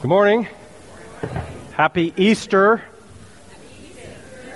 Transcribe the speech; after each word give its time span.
Good 0.00 0.06
morning. 0.06 0.46
Happy 1.72 2.14
Easter. 2.16 2.84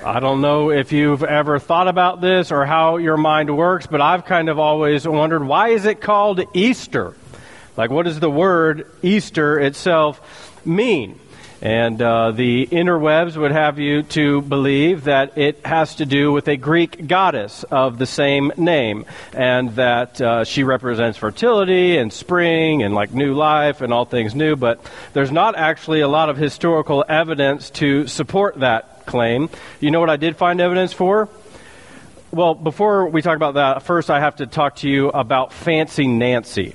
I 0.05 0.21
don't 0.21 0.41
know 0.41 0.71
if 0.71 0.93
you've 0.93 1.25
ever 1.25 1.59
thought 1.59 1.89
about 1.89 2.21
this 2.21 2.53
or 2.53 2.65
how 2.65 2.99
your 2.99 3.17
mind 3.17 3.57
works, 3.57 3.89
but 3.89 4.01
I've 4.01 4.25
kind 4.25 4.49
of 4.49 4.61
always 4.61 5.07
wondered 5.07 5.43
why 5.43 5.71
is 5.71 5.85
it 5.85 6.01
called 6.01 6.41
Easter? 6.55 7.17
Like, 7.77 7.91
what 7.91 8.05
does 8.05 8.21
the 8.21 8.31
word 8.31 8.89
Easter 9.03 9.59
itself 9.59 10.21
mean? 10.65 11.19
And 11.63 12.03
uh, 12.03 12.33
the 12.33 12.67
interwebs 12.67 13.37
would 13.37 13.53
have 13.53 13.79
you 13.79 14.03
to 14.03 14.43
believe 14.43 15.05
that 15.05 15.39
it 15.39 15.65
has 15.65 15.95
to 15.97 16.07
do 16.07 16.33
with 16.33 16.49
a 16.49 16.57
Greek 16.57 17.07
goddess 17.07 17.63
of 17.63 17.99
the 17.99 18.07
same 18.07 18.53
name, 18.57 19.05
and 19.33 19.71
that 19.77 20.21
uh, 20.21 20.43
she 20.43 20.65
represents 20.65 21.17
fertility 21.19 21.99
and 21.99 22.13
spring 22.13 22.83
and 22.83 22.97
like 22.97 23.15
new 23.15 23.35
life 23.35 23.81
and 23.81 23.93
all 23.93 24.05
things 24.05 24.35
new. 24.35 24.57
But 24.57 24.85
there's 25.13 25.31
not 25.31 25.57
actually 25.57 26.01
a 26.01 26.09
lot 26.09 26.29
of 26.29 26.37
historical 26.37 27.05
evidence 27.09 27.71
to 27.71 28.09
support 28.09 28.59
that 28.59 29.07
claim. 29.07 29.49
You 29.79 29.93
know 29.93 30.01
what 30.01 30.11
I 30.11 30.17
did 30.17 30.37
find 30.37 30.61
evidence 30.61 30.93
for? 30.93 31.29
Well, 32.33 32.55
before 32.55 33.09
we 33.09 33.23
talk 33.23 33.37
about 33.37 33.55
that, 33.55 33.85
first 33.85 34.11
I 34.11 34.19
have 34.19 34.37
to 34.37 34.49
talk 34.49 34.77
to 34.77 34.89
you 34.89 35.11
about 35.11 35.53
Fancy 35.53 36.09
Nancy. 36.09 36.75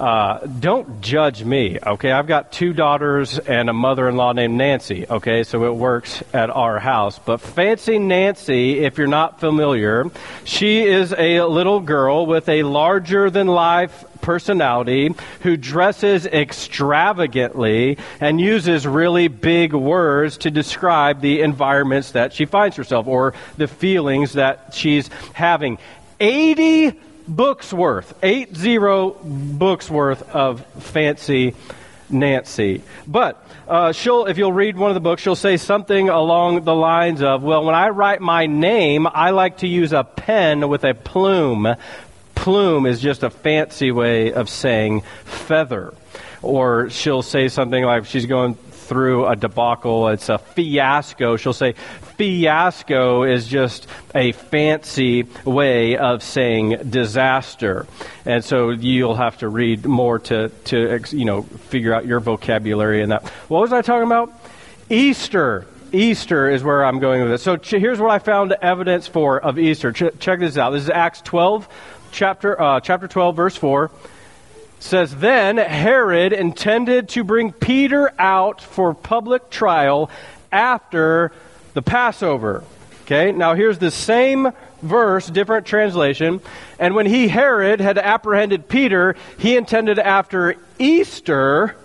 Uh, 0.00 0.46
don't 0.46 1.02
judge 1.02 1.44
me, 1.44 1.78
okay? 1.86 2.10
I've 2.10 2.26
got 2.26 2.52
two 2.52 2.72
daughters 2.72 3.38
and 3.38 3.68
a 3.68 3.74
mother 3.74 4.08
in 4.08 4.16
law 4.16 4.32
named 4.32 4.56
Nancy, 4.56 5.06
okay? 5.06 5.44
So 5.44 5.66
it 5.66 5.74
works 5.74 6.22
at 6.32 6.48
our 6.48 6.78
house. 6.78 7.18
But 7.18 7.42
Fancy 7.42 7.98
Nancy, 7.98 8.78
if 8.78 8.96
you're 8.96 9.06
not 9.06 9.40
familiar, 9.40 10.06
she 10.44 10.84
is 10.84 11.12
a 11.12 11.42
little 11.42 11.80
girl 11.80 12.24
with 12.24 12.48
a 12.48 12.62
larger 12.62 13.28
than 13.28 13.46
life 13.46 14.06
personality 14.22 15.14
who 15.42 15.58
dresses 15.58 16.24
extravagantly 16.24 17.98
and 18.20 18.40
uses 18.40 18.86
really 18.86 19.28
big 19.28 19.74
words 19.74 20.38
to 20.38 20.50
describe 20.50 21.20
the 21.20 21.42
environments 21.42 22.12
that 22.12 22.32
she 22.32 22.46
finds 22.46 22.74
herself 22.74 23.06
or 23.06 23.34
the 23.58 23.68
feelings 23.68 24.32
that 24.32 24.72
she's 24.72 25.08
having. 25.34 25.76
80 26.20 26.98
books 27.30 27.72
worth, 27.72 28.12
eight 28.22 28.56
zero 28.56 29.10
books 29.22 29.88
worth 29.88 30.28
of 30.30 30.64
fancy 30.82 31.54
Nancy. 32.10 32.82
But 33.06 33.42
uh, 33.68 33.92
she'll, 33.92 34.26
if 34.26 34.36
you'll 34.36 34.52
read 34.52 34.76
one 34.76 34.90
of 34.90 34.94
the 34.94 35.00
books, 35.00 35.22
she'll 35.22 35.36
say 35.36 35.56
something 35.56 36.08
along 36.08 36.64
the 36.64 36.74
lines 36.74 37.22
of, 37.22 37.42
"Well, 37.42 37.64
when 37.64 37.74
I 37.74 37.90
write 37.90 38.20
my 38.20 38.46
name, 38.46 39.06
I 39.06 39.30
like 39.30 39.58
to 39.58 39.68
use 39.68 39.92
a 39.92 40.04
pen 40.04 40.68
with 40.68 40.84
a 40.84 40.94
plume. 40.94 41.76
Plume 42.34 42.86
is 42.86 43.00
just 43.00 43.22
a 43.22 43.30
fancy 43.30 43.92
way 43.92 44.32
of 44.32 44.48
saying 44.48 45.02
feather." 45.24 45.94
Or 46.42 46.88
she'll 46.88 47.22
say 47.22 47.48
something 47.48 47.84
like 47.84 48.06
she's 48.06 48.26
going 48.26 48.56
through 48.90 49.26
a 49.28 49.36
debacle. 49.36 50.08
It's 50.08 50.28
a 50.28 50.38
fiasco. 50.38 51.36
She'll 51.36 51.52
say 51.52 51.74
fiasco 52.18 53.22
is 53.22 53.46
just 53.46 53.86
a 54.16 54.32
fancy 54.32 55.28
way 55.44 55.96
of 55.96 56.24
saying 56.24 56.90
disaster. 56.90 57.86
And 58.26 58.44
so 58.44 58.70
you'll 58.70 59.14
have 59.14 59.38
to 59.38 59.48
read 59.48 59.86
more 59.86 60.18
to, 60.18 60.48
to 60.48 61.00
you 61.12 61.24
know, 61.24 61.42
figure 61.42 61.94
out 61.94 62.04
your 62.04 62.18
vocabulary 62.18 63.00
and 63.00 63.12
that. 63.12 63.28
What 63.46 63.60
was 63.60 63.72
I 63.72 63.80
talking 63.80 64.08
about? 64.08 64.32
Easter. 64.90 65.68
Easter 65.92 66.50
is 66.50 66.64
where 66.64 66.84
I'm 66.84 66.98
going 66.98 67.22
with 67.22 67.30
it. 67.30 67.38
So 67.38 67.56
ch- 67.56 67.70
here's 67.70 68.00
what 68.00 68.10
I 68.10 68.18
found 68.18 68.56
evidence 68.60 69.06
for 69.06 69.38
of 69.40 69.56
Easter. 69.56 69.92
Ch- 69.92 70.18
check 70.18 70.40
this 70.40 70.58
out. 70.58 70.70
This 70.70 70.82
is 70.82 70.90
Acts 70.90 71.20
12, 71.22 71.68
chapter, 72.10 72.60
uh, 72.60 72.80
chapter 72.80 73.06
12, 73.06 73.36
verse 73.36 73.56
4 73.56 73.88
says 74.80 75.14
then 75.14 75.56
Herod 75.58 76.32
intended 76.32 77.10
to 77.10 77.22
bring 77.22 77.52
Peter 77.52 78.12
out 78.18 78.60
for 78.60 78.94
public 78.94 79.50
trial 79.50 80.10
after 80.50 81.32
the 81.74 81.82
Passover. 81.82 82.64
Okay, 83.02 83.32
now 83.32 83.54
here's 83.54 83.78
the 83.78 83.90
same 83.90 84.50
verse, 84.82 85.28
different 85.28 85.66
translation. 85.66 86.40
And 86.78 86.94
when 86.94 87.06
he, 87.06 87.28
Herod, 87.28 87.80
had 87.80 87.98
apprehended 87.98 88.68
Peter, 88.68 89.16
he 89.38 89.56
intended 89.56 89.98
after 89.98 90.56
Easter 90.78 91.76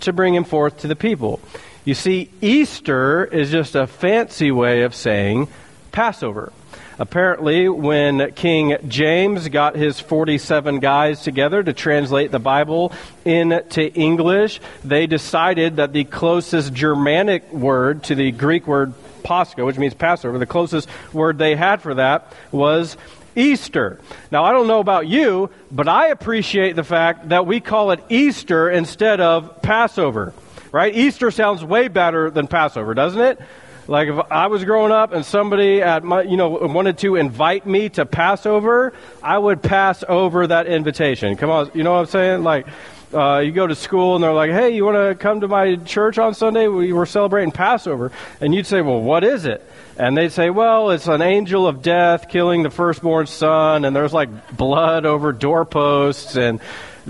to 0.00 0.12
bring 0.12 0.34
him 0.34 0.44
forth 0.44 0.78
to 0.78 0.88
the 0.88 0.96
people. 0.96 1.40
You 1.84 1.94
see, 1.94 2.30
Easter 2.40 3.24
is 3.24 3.50
just 3.50 3.74
a 3.74 3.86
fancy 3.86 4.50
way 4.50 4.82
of 4.82 4.94
saying 4.94 5.48
Passover. 5.92 6.52
Apparently, 6.98 7.68
when 7.68 8.32
King 8.32 8.76
James 8.88 9.48
got 9.48 9.76
his 9.76 10.00
47 10.00 10.80
guys 10.80 11.22
together 11.22 11.62
to 11.62 11.74
translate 11.74 12.30
the 12.30 12.38
Bible 12.38 12.92
into 13.24 13.92
English, 13.92 14.60
they 14.82 15.06
decided 15.06 15.76
that 15.76 15.92
the 15.92 16.04
closest 16.04 16.72
Germanic 16.72 17.52
word 17.52 18.04
to 18.04 18.14
the 18.14 18.32
Greek 18.32 18.66
word 18.66 18.94
Pascha, 19.22 19.64
which 19.64 19.76
means 19.76 19.92
Passover, 19.92 20.38
the 20.38 20.46
closest 20.46 20.88
word 21.12 21.36
they 21.36 21.54
had 21.54 21.82
for 21.82 21.94
that 21.94 22.32
was 22.50 22.96
Easter. 23.34 24.00
Now, 24.30 24.44
I 24.44 24.52
don't 24.52 24.66
know 24.66 24.80
about 24.80 25.06
you, 25.06 25.50
but 25.70 25.88
I 25.88 26.08
appreciate 26.08 26.76
the 26.76 26.84
fact 26.84 27.28
that 27.28 27.46
we 27.46 27.60
call 27.60 27.90
it 27.90 28.00
Easter 28.08 28.70
instead 28.70 29.20
of 29.20 29.60
Passover. 29.60 30.32
Right? 30.72 30.94
Easter 30.94 31.30
sounds 31.30 31.64
way 31.64 31.88
better 31.88 32.30
than 32.30 32.46
Passover, 32.46 32.94
doesn't 32.94 33.20
it? 33.20 33.40
Like 33.88 34.08
if 34.08 34.18
I 34.30 34.48
was 34.48 34.64
growing 34.64 34.92
up 34.92 35.12
and 35.12 35.24
somebody 35.24 35.80
at 35.80 36.02
my, 36.02 36.22
you 36.22 36.36
know, 36.36 36.48
wanted 36.48 36.98
to 36.98 37.16
invite 37.16 37.66
me 37.66 37.88
to 37.90 38.04
Passover, 38.04 38.92
I 39.22 39.38
would 39.38 39.62
pass 39.62 40.02
over 40.08 40.46
that 40.46 40.66
invitation. 40.66 41.36
Come 41.36 41.50
on, 41.50 41.70
you 41.74 41.84
know 41.84 41.92
what 41.92 42.00
I'm 42.00 42.06
saying? 42.06 42.42
Like, 42.42 42.66
uh, 43.14 43.38
you 43.38 43.52
go 43.52 43.66
to 43.66 43.76
school 43.76 44.16
and 44.16 44.24
they're 44.24 44.32
like, 44.32 44.50
hey, 44.50 44.70
you 44.70 44.84
want 44.84 44.96
to 44.96 45.14
come 45.14 45.40
to 45.40 45.48
my 45.48 45.76
church 45.76 46.18
on 46.18 46.34
Sunday? 46.34 46.66
We 46.66 46.92
were 46.92 47.06
celebrating 47.06 47.52
Passover. 47.52 48.10
And 48.40 48.54
you'd 48.54 48.66
say, 48.66 48.82
well, 48.82 49.00
what 49.00 49.22
is 49.22 49.44
it? 49.46 49.64
And 49.96 50.16
they'd 50.16 50.32
say, 50.32 50.50
well, 50.50 50.90
it's 50.90 51.06
an 51.06 51.22
angel 51.22 51.66
of 51.66 51.82
death 51.82 52.28
killing 52.28 52.64
the 52.64 52.70
firstborn 52.70 53.26
son, 53.26 53.84
and 53.84 53.94
there's 53.94 54.12
like 54.12 54.56
blood 54.56 55.06
over 55.06 55.32
doorposts, 55.32 56.36
and 56.36 56.60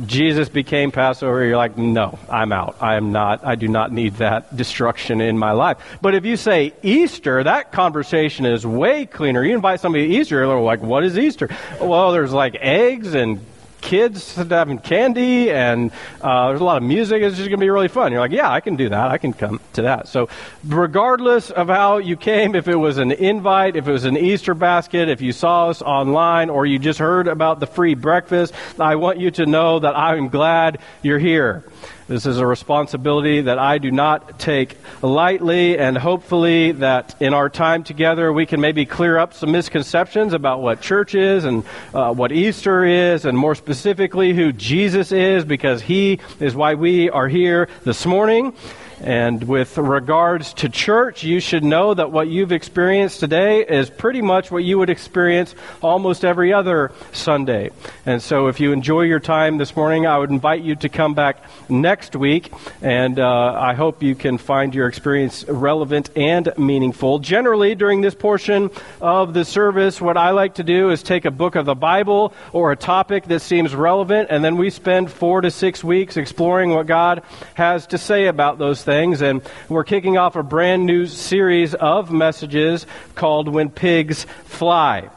Jesus 0.04 0.50
became 0.50 0.90
Passover, 0.90 1.44
you're 1.44 1.56
like, 1.56 1.78
no, 1.78 2.18
I'm 2.30 2.52
out. 2.52 2.76
I 2.80 2.96
am 2.96 3.12
not, 3.12 3.46
I 3.46 3.54
do 3.54 3.66
not 3.66 3.92
need 3.92 4.16
that 4.16 4.54
destruction 4.54 5.22
in 5.22 5.38
my 5.38 5.52
life. 5.52 5.78
But 6.02 6.14
if 6.14 6.26
you 6.26 6.36
say 6.36 6.74
Easter, 6.82 7.42
that 7.42 7.72
conversation 7.72 8.44
is 8.44 8.66
way 8.66 9.06
cleaner. 9.06 9.42
You 9.42 9.54
invite 9.54 9.80
somebody 9.80 10.08
to 10.08 10.14
Easter, 10.14 10.46
they're 10.46 10.58
like, 10.58 10.82
what 10.82 11.04
is 11.04 11.18
Easter? 11.18 11.48
Well, 11.80 12.12
there's 12.12 12.32
like 12.32 12.56
eggs 12.60 13.14
and 13.14 13.40
kids 13.86 14.34
having 14.34 14.78
candy 14.78 15.48
and 15.50 15.92
uh, 16.20 16.48
there's 16.48 16.60
a 16.60 16.64
lot 16.64 16.76
of 16.76 16.82
music. 16.82 17.22
It's 17.22 17.36
just 17.36 17.48
going 17.48 17.60
to 17.60 17.64
be 17.64 17.70
really 17.70 17.86
fun. 17.86 18.10
You're 18.10 18.20
like, 18.20 18.32
yeah, 18.32 18.50
I 18.50 18.60
can 18.60 18.74
do 18.74 18.88
that. 18.88 19.10
I 19.12 19.16
can 19.16 19.32
come 19.32 19.60
to 19.74 19.82
that. 19.82 20.08
So, 20.08 20.28
regardless 20.66 21.50
of 21.50 21.68
how 21.68 21.98
you 21.98 22.16
came, 22.16 22.56
if 22.56 22.66
it 22.66 22.74
was 22.74 22.98
an 22.98 23.12
invite, 23.12 23.76
if 23.76 23.86
it 23.86 23.92
was 23.92 24.04
an 24.04 24.16
Easter 24.16 24.54
basket, 24.54 25.08
if 25.08 25.20
you 25.22 25.32
saw 25.32 25.68
us 25.68 25.82
online, 25.82 26.50
or 26.50 26.66
you 26.66 26.80
just 26.80 26.98
heard 26.98 27.28
about 27.28 27.60
the 27.60 27.66
free 27.66 27.94
breakfast, 27.94 28.52
I 28.80 28.96
want 28.96 29.20
you 29.20 29.30
to 29.32 29.46
know 29.46 29.78
that 29.78 29.96
I'm 29.96 30.28
glad 30.28 30.80
you're 31.02 31.20
here. 31.20 31.62
This 32.08 32.24
is 32.24 32.38
a 32.38 32.46
responsibility 32.46 33.40
that 33.40 33.58
I 33.58 33.78
do 33.78 33.90
not 33.90 34.38
take 34.38 34.78
lightly, 35.02 35.76
and 35.76 35.98
hopefully, 35.98 36.70
that 36.70 37.20
in 37.20 37.34
our 37.34 37.48
time 37.48 37.82
together, 37.82 38.32
we 38.32 38.46
can 38.46 38.60
maybe 38.60 38.86
clear 38.86 39.18
up 39.18 39.34
some 39.34 39.50
misconceptions 39.50 40.32
about 40.32 40.62
what 40.62 40.80
church 40.80 41.16
is 41.16 41.44
and 41.44 41.64
uh, 41.92 42.14
what 42.14 42.30
Easter 42.30 42.84
is, 42.84 43.24
and 43.24 43.36
more 43.36 43.56
specifically, 43.56 44.32
who 44.34 44.52
Jesus 44.52 45.10
is, 45.10 45.44
because 45.44 45.82
He 45.82 46.20
is 46.38 46.54
why 46.54 46.74
we 46.74 47.10
are 47.10 47.26
here 47.26 47.68
this 47.82 48.06
morning. 48.06 48.54
And 49.00 49.44
with 49.44 49.76
regards 49.76 50.54
to 50.54 50.68
church, 50.68 51.22
you 51.22 51.40
should 51.40 51.62
know 51.64 51.92
that 51.92 52.10
what 52.10 52.28
you've 52.28 52.52
experienced 52.52 53.20
today 53.20 53.62
is 53.62 53.90
pretty 53.90 54.22
much 54.22 54.50
what 54.50 54.64
you 54.64 54.78
would 54.78 54.88
experience 54.88 55.54
almost 55.82 56.24
every 56.24 56.52
other 56.52 56.92
Sunday. 57.12 57.70
And 58.06 58.22
so 58.22 58.46
if 58.48 58.58
you 58.58 58.72
enjoy 58.72 59.02
your 59.02 59.20
time 59.20 59.58
this 59.58 59.76
morning, 59.76 60.06
I 60.06 60.16
would 60.16 60.30
invite 60.30 60.62
you 60.62 60.76
to 60.76 60.88
come 60.88 61.14
back 61.14 61.44
next 61.68 62.16
week. 62.16 62.52
And 62.80 63.18
uh, 63.18 63.52
I 63.58 63.74
hope 63.74 64.02
you 64.02 64.14
can 64.14 64.38
find 64.38 64.74
your 64.74 64.88
experience 64.88 65.44
relevant 65.46 66.10
and 66.16 66.52
meaningful. 66.56 67.18
Generally, 67.18 67.74
during 67.74 68.00
this 68.00 68.14
portion 68.14 68.70
of 69.00 69.34
the 69.34 69.44
service, 69.44 70.00
what 70.00 70.16
I 70.16 70.30
like 70.30 70.54
to 70.54 70.64
do 70.64 70.90
is 70.90 71.02
take 71.02 71.26
a 71.26 71.30
book 71.30 71.54
of 71.54 71.66
the 71.66 71.74
Bible 71.74 72.32
or 72.52 72.72
a 72.72 72.76
topic 72.76 73.24
that 73.24 73.40
seems 73.40 73.74
relevant, 73.74 74.28
and 74.30 74.42
then 74.42 74.56
we 74.56 74.70
spend 74.70 75.10
four 75.10 75.42
to 75.42 75.50
six 75.50 75.84
weeks 75.84 76.16
exploring 76.16 76.70
what 76.70 76.86
God 76.86 77.22
has 77.54 77.86
to 77.88 77.98
say 77.98 78.26
about 78.26 78.58
those 78.58 78.85
things. 78.86 79.20
And 79.20 79.42
we're 79.68 79.84
kicking 79.84 80.16
off 80.16 80.34
a 80.36 80.42
brand 80.42 80.86
new 80.86 81.06
series 81.06 81.74
of 81.74 82.10
messages 82.10 82.86
called 83.14 83.48
When 83.48 83.68
Pigs 83.68 84.24
Fly. 84.44 85.10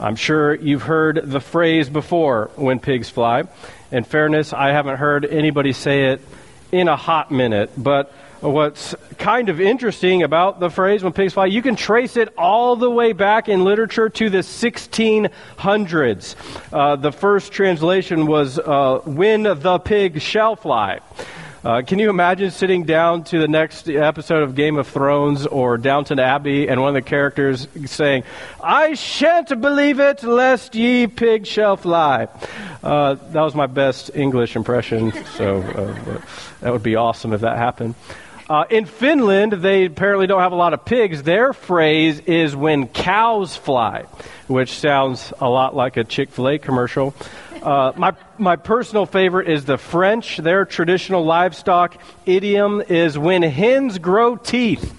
I'm 0.00 0.16
sure 0.16 0.54
you've 0.54 0.82
heard 0.82 1.20
the 1.22 1.40
phrase 1.40 1.88
before, 1.88 2.50
when 2.56 2.80
pigs 2.80 3.08
fly. 3.08 3.44
In 3.92 4.02
fairness, 4.02 4.52
I 4.52 4.70
haven't 4.70 4.96
heard 4.96 5.24
anybody 5.24 5.72
say 5.72 6.06
it 6.06 6.20
in 6.72 6.88
a 6.88 6.96
hot 6.96 7.30
minute, 7.30 7.70
but 7.76 8.12
what's 8.40 8.96
kind 9.18 9.48
of 9.48 9.60
interesting 9.60 10.24
about 10.24 10.58
the 10.58 10.68
phrase 10.68 11.04
when 11.04 11.12
pigs 11.12 11.34
fly, 11.34 11.46
you 11.46 11.62
can 11.62 11.76
trace 11.76 12.16
it 12.16 12.28
all 12.36 12.74
the 12.74 12.90
way 12.90 13.12
back 13.12 13.48
in 13.48 13.62
literature 13.62 14.08
to 14.08 14.28
the 14.28 14.38
1600s. 14.38 16.34
Uh, 16.72 16.96
the 16.96 17.12
first 17.12 17.52
translation 17.52 18.26
was 18.26 18.58
uh, 18.58 18.98
when 19.04 19.44
the 19.44 19.78
pig 19.78 20.20
shall 20.20 20.56
fly. 20.56 20.98
Uh, 21.64 21.80
can 21.80 21.98
you 21.98 22.10
imagine 22.10 22.50
sitting 22.50 22.84
down 22.84 23.24
to 23.24 23.38
the 23.38 23.48
next 23.48 23.88
episode 23.88 24.42
of 24.42 24.54
Game 24.54 24.76
of 24.76 24.86
Thrones 24.86 25.46
or 25.46 25.78
Downton 25.78 26.18
Abbey 26.18 26.68
and 26.68 26.78
one 26.78 26.94
of 26.94 27.02
the 27.02 27.08
characters 27.08 27.66
saying, 27.86 28.24
I 28.62 28.92
shan't 28.92 29.48
believe 29.62 29.98
it 29.98 30.22
lest 30.22 30.74
ye 30.74 31.06
pig 31.06 31.46
shall 31.46 31.78
fly? 31.78 32.28
Uh, 32.82 33.14
that 33.14 33.40
was 33.40 33.54
my 33.54 33.64
best 33.64 34.10
English 34.14 34.56
impression, 34.56 35.12
so 35.36 35.62
uh, 35.62 36.20
that 36.60 36.70
would 36.70 36.82
be 36.82 36.96
awesome 36.96 37.32
if 37.32 37.40
that 37.40 37.56
happened. 37.56 37.94
Uh, 38.50 38.64
in 38.68 38.84
Finland, 38.84 39.54
they 39.54 39.86
apparently 39.86 40.26
don't 40.26 40.42
have 40.42 40.52
a 40.52 40.56
lot 40.56 40.74
of 40.74 40.84
pigs. 40.84 41.22
Their 41.22 41.54
phrase 41.54 42.20
is 42.20 42.54
when 42.54 42.88
cows 42.88 43.56
fly, 43.56 44.02
which 44.48 44.78
sounds 44.78 45.32
a 45.40 45.48
lot 45.48 45.74
like 45.74 45.96
a 45.96 46.04
Chick 46.04 46.30
fil 46.30 46.50
A 46.50 46.58
commercial. 46.58 47.14
Uh, 47.64 47.92
my, 47.96 48.12
my 48.36 48.56
personal 48.56 49.06
favorite 49.06 49.48
is 49.48 49.64
the 49.64 49.78
French. 49.78 50.36
Their 50.36 50.66
traditional 50.66 51.24
livestock 51.24 51.96
idiom 52.26 52.82
is 52.82 53.18
when 53.18 53.42
hens 53.42 53.96
grow 53.96 54.36
teeth. 54.36 54.92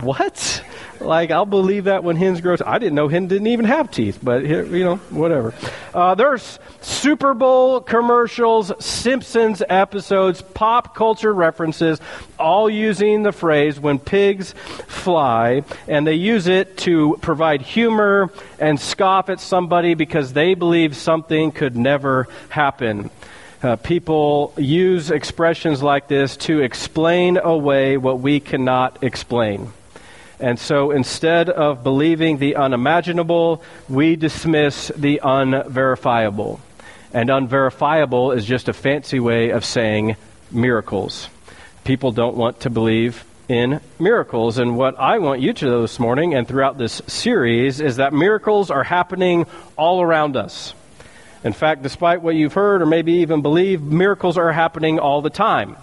What? 0.00 0.64
Like, 1.04 1.30
I'll 1.30 1.46
believe 1.46 1.84
that 1.84 2.04
when 2.04 2.16
hens 2.16 2.40
grow. 2.40 2.56
T- 2.56 2.64
I 2.64 2.78
didn't 2.78 2.94
know 2.94 3.08
hen 3.08 3.26
didn't 3.28 3.48
even 3.48 3.64
have 3.66 3.90
teeth, 3.90 4.18
but 4.22 4.44
you 4.44 4.84
know, 4.84 4.96
whatever. 5.10 5.54
Uh, 5.92 6.14
there's 6.14 6.58
Super 6.80 7.34
Bowl 7.34 7.80
commercials, 7.80 8.72
Simpsons 8.84 9.62
episodes, 9.68 10.42
pop 10.42 10.94
culture 10.94 11.32
references, 11.32 12.00
all 12.38 12.70
using 12.70 13.22
the 13.22 13.32
phrase 13.32 13.78
"when 13.78 13.98
pigs 13.98 14.52
fly," 14.86 15.64
and 15.88 16.06
they 16.06 16.14
use 16.14 16.46
it 16.46 16.76
to 16.78 17.18
provide 17.20 17.62
humor 17.62 18.30
and 18.58 18.80
scoff 18.80 19.28
at 19.28 19.40
somebody 19.40 19.94
because 19.94 20.32
they 20.32 20.54
believe 20.54 20.96
something 20.96 21.52
could 21.52 21.76
never 21.76 22.28
happen. 22.48 23.10
Uh, 23.62 23.76
people 23.76 24.52
use 24.56 25.12
expressions 25.12 25.82
like 25.82 26.08
this 26.08 26.36
to 26.36 26.60
explain 26.60 27.36
away 27.36 27.96
what 27.96 28.18
we 28.18 28.40
cannot 28.40 29.04
explain. 29.04 29.72
And 30.42 30.58
so 30.58 30.90
instead 30.90 31.48
of 31.48 31.84
believing 31.84 32.38
the 32.38 32.56
unimaginable, 32.56 33.62
we 33.88 34.16
dismiss 34.16 34.88
the 34.88 35.20
unverifiable. 35.22 36.60
And 37.14 37.30
unverifiable 37.30 38.32
is 38.32 38.44
just 38.44 38.68
a 38.68 38.72
fancy 38.72 39.20
way 39.20 39.50
of 39.50 39.64
saying 39.64 40.16
miracles. 40.50 41.28
People 41.84 42.10
don't 42.10 42.36
want 42.36 42.58
to 42.60 42.70
believe 42.70 43.24
in 43.48 43.80
miracles. 44.00 44.58
And 44.58 44.76
what 44.76 44.98
I 44.98 45.20
want 45.20 45.40
you 45.40 45.52
to 45.52 45.64
know 45.64 45.82
this 45.82 46.00
morning 46.00 46.34
and 46.34 46.48
throughout 46.48 46.76
this 46.76 47.00
series 47.06 47.80
is 47.80 47.98
that 47.98 48.12
miracles 48.12 48.68
are 48.68 48.82
happening 48.82 49.46
all 49.76 50.02
around 50.02 50.36
us. 50.36 50.74
In 51.44 51.52
fact, 51.52 51.84
despite 51.84 52.20
what 52.20 52.34
you've 52.34 52.54
heard 52.54 52.82
or 52.82 52.86
maybe 52.86 53.12
even 53.18 53.42
believe, 53.42 53.80
miracles 53.80 54.36
are 54.36 54.50
happening 54.50 54.98
all 54.98 55.22
the 55.22 55.30
time. 55.30 55.76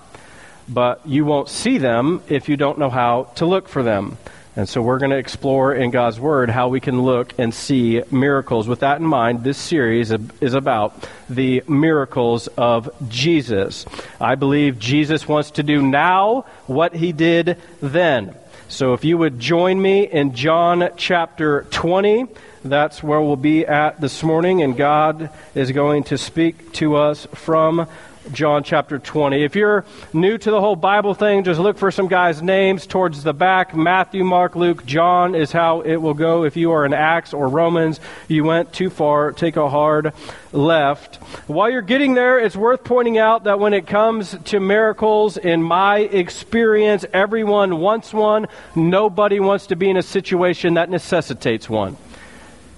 But 0.67 0.99
you 1.05 1.23
won't 1.23 1.47
see 1.47 1.77
them 1.77 2.21
if 2.27 2.49
you 2.49 2.57
don't 2.57 2.77
know 2.77 2.89
how 2.89 3.31
to 3.35 3.45
look 3.45 3.69
for 3.69 3.83
them. 3.83 4.17
And 4.59 4.67
so 4.67 4.81
we're 4.81 4.99
going 4.99 5.11
to 5.11 5.17
explore 5.17 5.73
in 5.73 5.89
God's 5.89 6.19
Word 6.19 6.49
how 6.49 6.67
we 6.67 6.81
can 6.81 7.03
look 7.03 7.33
and 7.39 7.53
see 7.53 8.03
miracles. 8.11 8.67
With 8.67 8.81
that 8.81 8.99
in 8.99 9.07
mind, 9.07 9.41
this 9.41 9.57
series 9.57 10.11
is 10.11 10.53
about 10.53 11.07
the 11.29 11.63
miracles 11.65 12.47
of 12.57 12.89
Jesus. 13.07 13.85
I 14.19 14.35
believe 14.35 14.77
Jesus 14.77 15.25
wants 15.25 15.51
to 15.51 15.63
do 15.63 15.81
now 15.81 16.43
what 16.67 16.93
he 16.93 17.13
did 17.13 17.57
then. 17.79 18.35
So 18.67 18.91
if 18.91 19.05
you 19.05 19.17
would 19.17 19.39
join 19.39 19.81
me 19.81 20.03
in 20.03 20.35
John 20.35 20.89
chapter 20.97 21.65
20, 21.71 22.27
that's 22.65 23.01
where 23.01 23.21
we'll 23.21 23.37
be 23.37 23.65
at 23.65 24.01
this 24.01 24.21
morning, 24.23 24.61
and 24.61 24.75
God 24.75 25.29
is 25.55 25.71
going 25.71 26.03
to 26.03 26.17
speak 26.17 26.73
to 26.73 26.97
us 26.97 27.25
from 27.33 27.87
John 28.31 28.63
chapter 28.63 28.99
20. 28.99 29.43
If 29.43 29.55
you're 29.55 29.85
new 30.13 30.37
to 30.37 30.51
the 30.51 30.59
whole 30.59 30.75
Bible 30.75 31.13
thing, 31.13 31.43
just 31.43 31.59
look 31.59 31.77
for 31.77 31.91
some 31.91 32.07
guys' 32.07 32.41
names 32.41 32.85
towards 32.85 33.23
the 33.23 33.33
back. 33.33 33.75
Matthew, 33.75 34.23
Mark, 34.23 34.55
Luke, 34.55 34.85
John 34.85 35.35
is 35.35 35.51
how 35.51 35.81
it 35.81 35.97
will 35.97 36.13
go. 36.13 36.43
If 36.43 36.55
you 36.55 36.71
are 36.71 36.85
in 36.85 36.93
Acts 36.93 37.33
or 37.33 37.47
Romans, 37.47 37.99
you 38.27 38.43
went 38.43 38.71
too 38.73 38.89
far, 38.89 39.31
take 39.31 39.57
a 39.57 39.69
hard 39.69 40.13
left. 40.51 41.15
While 41.47 41.69
you're 41.69 41.81
getting 41.81 42.13
there, 42.13 42.39
it's 42.39 42.55
worth 42.55 42.83
pointing 42.83 43.17
out 43.17 43.45
that 43.45 43.59
when 43.59 43.73
it 43.73 43.87
comes 43.87 44.35
to 44.45 44.59
miracles, 44.59 45.37
in 45.37 45.63
my 45.63 45.99
experience, 45.99 47.05
everyone 47.13 47.77
wants 47.77 48.13
one. 48.13 48.47
Nobody 48.75 49.39
wants 49.39 49.67
to 49.67 49.75
be 49.75 49.89
in 49.89 49.97
a 49.97 50.03
situation 50.03 50.75
that 50.75 50.89
necessitates 50.89 51.69
one. 51.69 51.97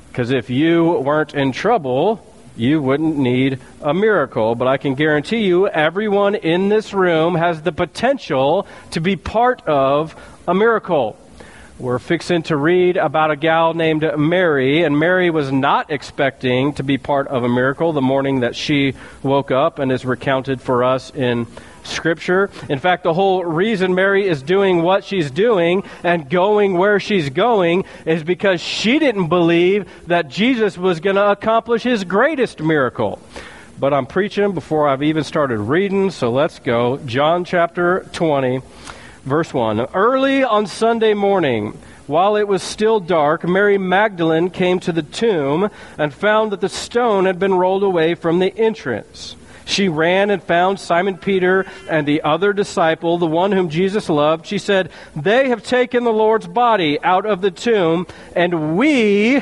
Because 0.07 0.31
if 0.31 0.49
you 0.49 0.91
weren't 0.91 1.33
in 1.33 1.53
trouble, 1.53 2.25
you 2.55 2.81
wouldn't 2.81 3.17
need 3.17 3.59
a 3.81 3.93
miracle. 3.93 4.55
But 4.55 4.67
I 4.67 4.77
can 4.77 4.95
guarantee 4.95 5.45
you, 5.45 5.67
everyone 5.67 6.35
in 6.35 6.69
this 6.69 6.93
room 6.93 7.35
has 7.35 7.61
the 7.61 7.71
potential 7.71 8.67
to 8.91 9.01
be 9.01 9.15
part 9.15 9.65
of 9.67 10.15
a 10.47 10.53
miracle. 10.53 11.17
We're 11.79 11.97
fixing 11.97 12.43
to 12.43 12.57
read 12.57 12.97
about 12.97 13.31
a 13.31 13.35
gal 13.35 13.73
named 13.73 14.05
Mary, 14.15 14.83
and 14.83 14.99
Mary 14.99 15.31
was 15.31 15.51
not 15.51 15.89
expecting 15.89 16.73
to 16.73 16.83
be 16.83 16.99
part 16.99 17.27
of 17.27 17.43
a 17.43 17.49
miracle 17.49 17.91
the 17.91 18.01
morning 18.01 18.41
that 18.41 18.55
she 18.55 18.93
woke 19.23 19.49
up 19.49 19.79
and 19.79 19.91
is 19.91 20.05
recounted 20.05 20.61
for 20.61 20.83
us 20.83 21.09
in 21.15 21.47
Scripture. 21.83 22.49
In 22.69 22.79
fact, 22.79 23.03
the 23.03 23.13
whole 23.13 23.43
reason 23.43 23.95
Mary 23.95 24.27
is 24.27 24.41
doing 24.41 24.81
what 24.81 25.03
she's 25.03 25.31
doing 25.31 25.83
and 26.03 26.29
going 26.29 26.77
where 26.77 26.99
she's 26.99 27.29
going 27.29 27.85
is 28.05 28.23
because 28.23 28.61
she 28.61 28.99
didn't 28.99 29.27
believe 29.27 29.89
that 30.07 30.27
Jesus 30.27 30.77
was 30.77 30.99
going 30.99 31.15
to 31.15 31.31
accomplish 31.31 31.83
his 31.83 32.03
greatest 32.03 32.61
miracle. 32.61 33.19
But 33.79 33.93
I'm 33.93 34.05
preaching 34.05 34.53
before 34.53 34.87
I've 34.87 35.03
even 35.03 35.23
started 35.23 35.59
reading, 35.59 36.11
so 36.11 36.31
let's 36.31 36.59
go. 36.59 36.97
John 36.97 37.45
chapter 37.45 38.07
20, 38.13 38.61
verse 39.23 39.53
1. 39.53 39.79
Early 39.93 40.43
on 40.43 40.67
Sunday 40.67 41.15
morning, 41.15 41.77
while 42.05 42.35
it 42.35 42.47
was 42.47 42.61
still 42.61 42.99
dark, 42.99 43.47
Mary 43.47 43.77
Magdalene 43.77 44.49
came 44.49 44.79
to 44.81 44.91
the 44.91 45.01
tomb 45.01 45.69
and 45.97 46.13
found 46.13 46.51
that 46.51 46.61
the 46.61 46.69
stone 46.69 47.25
had 47.25 47.39
been 47.39 47.53
rolled 47.53 47.83
away 47.83 48.15
from 48.15 48.39
the 48.39 48.55
entrance. 48.57 49.35
She 49.65 49.89
ran 49.89 50.29
and 50.29 50.43
found 50.43 50.79
Simon 50.79 51.17
Peter 51.17 51.65
and 51.89 52.07
the 52.07 52.21
other 52.23 52.53
disciple, 52.53 53.17
the 53.17 53.27
one 53.27 53.51
whom 53.51 53.69
Jesus 53.69 54.09
loved. 54.09 54.45
She 54.45 54.57
said, 54.57 54.89
They 55.15 55.49
have 55.49 55.63
taken 55.63 56.03
the 56.03 56.13
Lord's 56.13 56.47
body 56.47 56.99
out 57.03 57.25
of 57.25 57.41
the 57.41 57.51
tomb, 57.51 58.07
and 58.35 58.77
we 58.77 59.41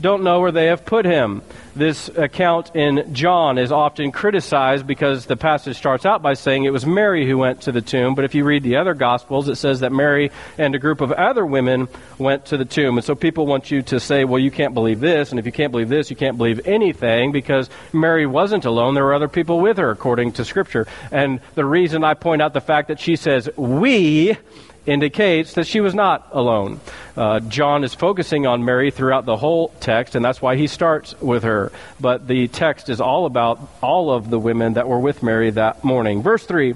don't 0.00 0.22
know 0.22 0.40
where 0.40 0.52
they 0.52 0.66
have 0.66 0.84
put 0.84 1.04
him. 1.04 1.42
This 1.76 2.08
account 2.08 2.76
in 2.76 3.12
John 3.12 3.58
is 3.58 3.72
often 3.72 4.12
criticized 4.12 4.86
because 4.86 5.26
the 5.26 5.36
passage 5.36 5.76
starts 5.76 6.06
out 6.06 6.22
by 6.22 6.34
saying 6.34 6.62
it 6.62 6.72
was 6.72 6.86
Mary 6.86 7.26
who 7.26 7.36
went 7.36 7.62
to 7.62 7.72
the 7.72 7.80
tomb, 7.80 8.14
but 8.14 8.24
if 8.24 8.32
you 8.36 8.44
read 8.44 8.62
the 8.62 8.76
other 8.76 8.94
Gospels, 8.94 9.48
it 9.48 9.56
says 9.56 9.80
that 9.80 9.90
Mary 9.90 10.30
and 10.56 10.76
a 10.76 10.78
group 10.78 11.00
of 11.00 11.10
other 11.10 11.44
women 11.44 11.88
went 12.16 12.44
to 12.46 12.56
the 12.56 12.64
tomb. 12.64 12.96
And 12.96 13.04
so 13.04 13.16
people 13.16 13.46
want 13.46 13.72
you 13.72 13.82
to 13.82 13.98
say, 13.98 14.24
well, 14.24 14.38
you 14.38 14.52
can't 14.52 14.72
believe 14.72 15.00
this, 15.00 15.30
and 15.30 15.40
if 15.40 15.46
you 15.46 15.52
can't 15.52 15.72
believe 15.72 15.88
this, 15.88 16.10
you 16.10 16.16
can't 16.16 16.38
believe 16.38 16.60
anything 16.64 17.32
because 17.32 17.68
Mary 17.92 18.24
wasn't 18.24 18.64
alone. 18.64 18.94
There 18.94 19.02
were 19.02 19.14
other 19.14 19.26
people 19.26 19.58
with 19.58 19.78
her, 19.78 19.90
according 19.90 20.32
to 20.34 20.44
Scripture. 20.44 20.86
And 21.10 21.40
the 21.56 21.64
reason 21.64 22.04
I 22.04 22.14
point 22.14 22.40
out 22.40 22.52
the 22.52 22.60
fact 22.60 22.86
that 22.86 23.00
she 23.00 23.16
says, 23.16 23.50
we, 23.56 24.36
indicates 24.86 25.54
that 25.54 25.66
she 25.66 25.80
was 25.80 25.94
not 25.94 26.28
alone. 26.32 26.80
Uh, 27.16 27.40
John 27.40 27.84
is 27.84 27.94
focusing 27.94 28.46
on 28.46 28.64
Mary 28.64 28.90
throughout 28.90 29.24
the 29.24 29.36
whole 29.36 29.68
text, 29.80 30.14
and 30.14 30.24
that's 30.24 30.42
why 30.42 30.56
he 30.56 30.66
starts 30.66 31.18
with 31.20 31.44
her. 31.44 31.72
But 32.00 32.26
the 32.26 32.48
text 32.48 32.88
is 32.88 33.00
all 33.00 33.26
about 33.26 33.60
all 33.82 34.10
of 34.10 34.30
the 34.30 34.38
women 34.38 34.74
that 34.74 34.88
were 34.88 34.98
with 34.98 35.22
Mary 35.22 35.50
that 35.50 35.84
morning. 35.84 36.22
Verse 36.22 36.44
3 36.44 36.74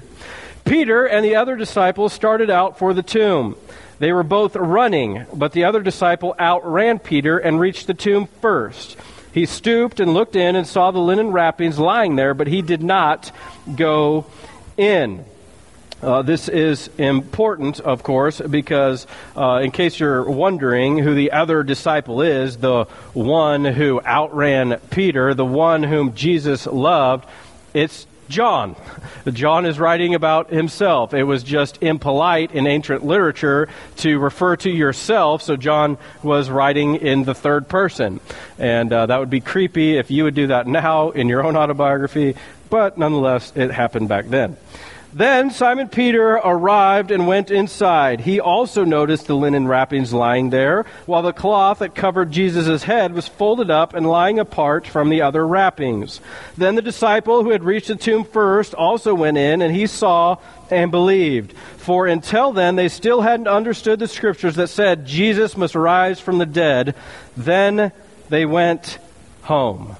Peter 0.65 1.05
and 1.05 1.25
the 1.25 1.35
other 1.35 1.55
disciples 1.55 2.13
started 2.13 2.49
out 2.49 2.77
for 2.77 2.93
the 2.93 3.03
tomb. 3.03 3.55
They 3.99 4.13
were 4.13 4.23
both 4.23 4.55
running, 4.55 5.25
but 5.33 5.51
the 5.51 5.65
other 5.65 5.81
disciple 5.81 6.35
outran 6.39 6.99
Peter 6.99 7.37
and 7.37 7.59
reached 7.59 7.87
the 7.87 7.93
tomb 7.93 8.27
first. 8.41 8.95
He 9.33 9.45
stooped 9.45 9.99
and 9.99 10.13
looked 10.13 10.35
in 10.35 10.55
and 10.55 10.65
saw 10.65 10.91
the 10.91 10.99
linen 10.99 11.31
wrappings 11.31 11.77
lying 11.77 12.15
there, 12.15 12.33
but 12.33 12.47
he 12.47 12.61
did 12.61 12.81
not 12.81 13.31
go 13.75 14.25
in. 14.77 15.25
Uh, 16.01 16.21
this 16.21 16.47
is 16.47 16.89
important, 16.97 17.79
of 17.81 18.03
course, 18.03 18.39
because 18.39 19.05
uh, 19.35 19.59
in 19.61 19.71
case 19.71 19.99
you're 19.99 20.23
wondering 20.23 20.97
who 20.97 21.13
the 21.13 21.31
other 21.31 21.61
disciple 21.63 22.21
is, 22.21 22.57
the 22.57 22.85
one 23.13 23.65
who 23.65 24.01
outran 24.05 24.79
Peter, 24.91 25.33
the 25.33 25.45
one 25.45 25.83
whom 25.83 26.13
Jesus 26.13 26.65
loved, 26.65 27.27
it's 27.73 28.07
John. 28.29 28.77
John 29.33 29.65
is 29.65 29.77
writing 29.77 30.15
about 30.15 30.51
himself. 30.51 31.13
It 31.13 31.23
was 31.23 31.43
just 31.43 31.81
impolite 31.81 32.51
in 32.51 32.65
ancient 32.65 33.05
literature 33.05 33.67
to 33.97 34.19
refer 34.19 34.55
to 34.57 34.69
yourself, 34.69 35.41
so 35.41 35.57
John 35.57 35.97
was 36.23 36.49
writing 36.49 36.95
in 36.95 37.25
the 37.25 37.33
third 37.33 37.67
person. 37.67 38.21
And 38.57 38.93
uh, 38.93 39.07
that 39.07 39.19
would 39.19 39.29
be 39.29 39.41
creepy 39.41 39.97
if 39.97 40.11
you 40.11 40.23
would 40.23 40.35
do 40.35 40.47
that 40.47 40.65
now 40.65 41.09
in 41.09 41.27
your 41.27 41.43
own 41.43 41.57
autobiography, 41.57 42.35
but 42.69 42.97
nonetheless, 42.97 43.51
it 43.55 43.71
happened 43.71 44.07
back 44.07 44.27
then. 44.27 44.55
Then 45.11 45.49
Simon 45.49 45.87
Peter 45.87 46.33
arrived 46.33 47.09
and 47.09 47.25
went 47.25 47.49
inside. 47.49 48.21
He 48.21 48.39
also 48.39 48.83
noticed 48.83 49.25
the 49.25 49.35
linen 49.35 49.67
wrappings 49.67 50.13
lying 50.13 50.51
there, 50.51 50.85
while 51.07 51.23
the 51.23 51.33
cloth 51.33 51.79
that 51.79 51.95
covered 51.95 52.31
Jesus' 52.31 52.83
head 52.83 53.13
was 53.13 53.27
folded 53.27 53.71
up 53.71 53.95
and 53.95 54.07
lying 54.07 54.37
apart 54.37 54.85
from 54.85 55.09
the 55.09 55.23
other 55.23 55.47
wrappings. 55.47 56.21
Then 56.57 56.75
the 56.75 56.83
disciple 56.83 57.43
who 57.43 57.49
had 57.49 57.63
reached 57.63 57.87
the 57.87 57.95
tomb 57.95 58.23
first 58.23 58.75
also 58.75 59.15
went 59.15 59.37
in, 59.37 59.63
and 59.63 59.75
he 59.75 59.87
saw 59.87 60.37
and 60.69 60.91
believed. 60.91 61.53
For 61.77 62.05
until 62.05 62.51
then 62.51 62.75
they 62.75 62.87
still 62.87 63.21
hadn't 63.21 63.47
understood 63.47 63.97
the 63.97 64.07
scriptures 64.07 64.55
that 64.55 64.67
said 64.67 65.07
Jesus 65.07 65.57
must 65.57 65.73
rise 65.73 66.19
from 66.19 66.37
the 66.37 66.45
dead. 66.45 66.93
Then 67.35 67.91
they 68.29 68.45
went 68.45 68.99
home. 69.41 69.95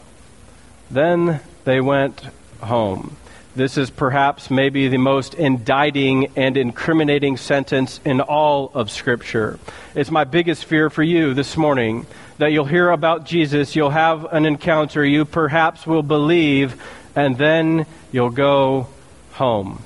Then 0.92 1.40
they 1.64 1.82
went 1.82 2.22
home. 2.62 3.16
This 3.56 3.78
is 3.78 3.90
perhaps 3.90 4.52
maybe 4.52 4.90
the 4.90 5.00
most 5.00 5.34
indicting 5.34 6.32
and 6.36 6.56
incriminating 6.56 7.36
sentence 7.36 8.00
in 8.06 8.22
all 8.22 8.70
of 8.76 8.92
Scripture. 8.92 9.60
It's 9.96 10.12
my 10.12 10.24
biggest 10.24 10.66
fear 10.66 10.92
for 10.92 11.02
you 11.02 11.34
this 11.34 11.58
morning 11.58 12.06
that 12.38 12.52
you'll 12.52 12.66
hear 12.66 12.92
about 12.92 13.26
Jesus, 13.26 13.76
you'll 13.76 13.90
have 13.90 14.26
an 14.32 14.46
encounter, 14.46 15.04
you 15.04 15.26
perhaps 15.26 15.88
will 15.88 16.04
believe, 16.04 16.80
and 17.16 17.40
then 17.40 17.88
you'll 18.12 18.30
go 18.30 18.88
home. 19.32 19.84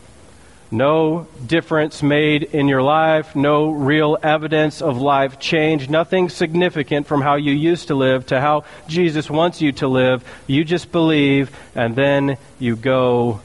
No 0.69 1.27
difference 1.45 2.03
made 2.03 2.43
in 2.43 2.67
your 2.67 2.81
life, 2.81 3.33
no 3.33 3.69
real 3.69 4.17
evidence 4.21 4.81
of 4.81 4.97
life 4.97 5.39
change, 5.39 5.89
nothing 5.89 6.27
significant 6.29 7.07
from 7.07 7.21
how 7.21 7.35
you 7.35 7.53
used 7.53 7.87
to 7.87 7.95
live 7.95 8.25
to 8.27 8.41
how 8.41 8.65
Jesus 8.87 9.29
wants 9.29 9.61
you 9.61 9.71
to 9.73 9.87
live. 9.87 10.23
You 10.47 10.65
just 10.65 10.91
believe, 10.91 11.55
and 11.75 11.95
then 11.95 12.37
you 12.59 12.75
go 12.75 13.39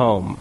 home. 0.00 0.40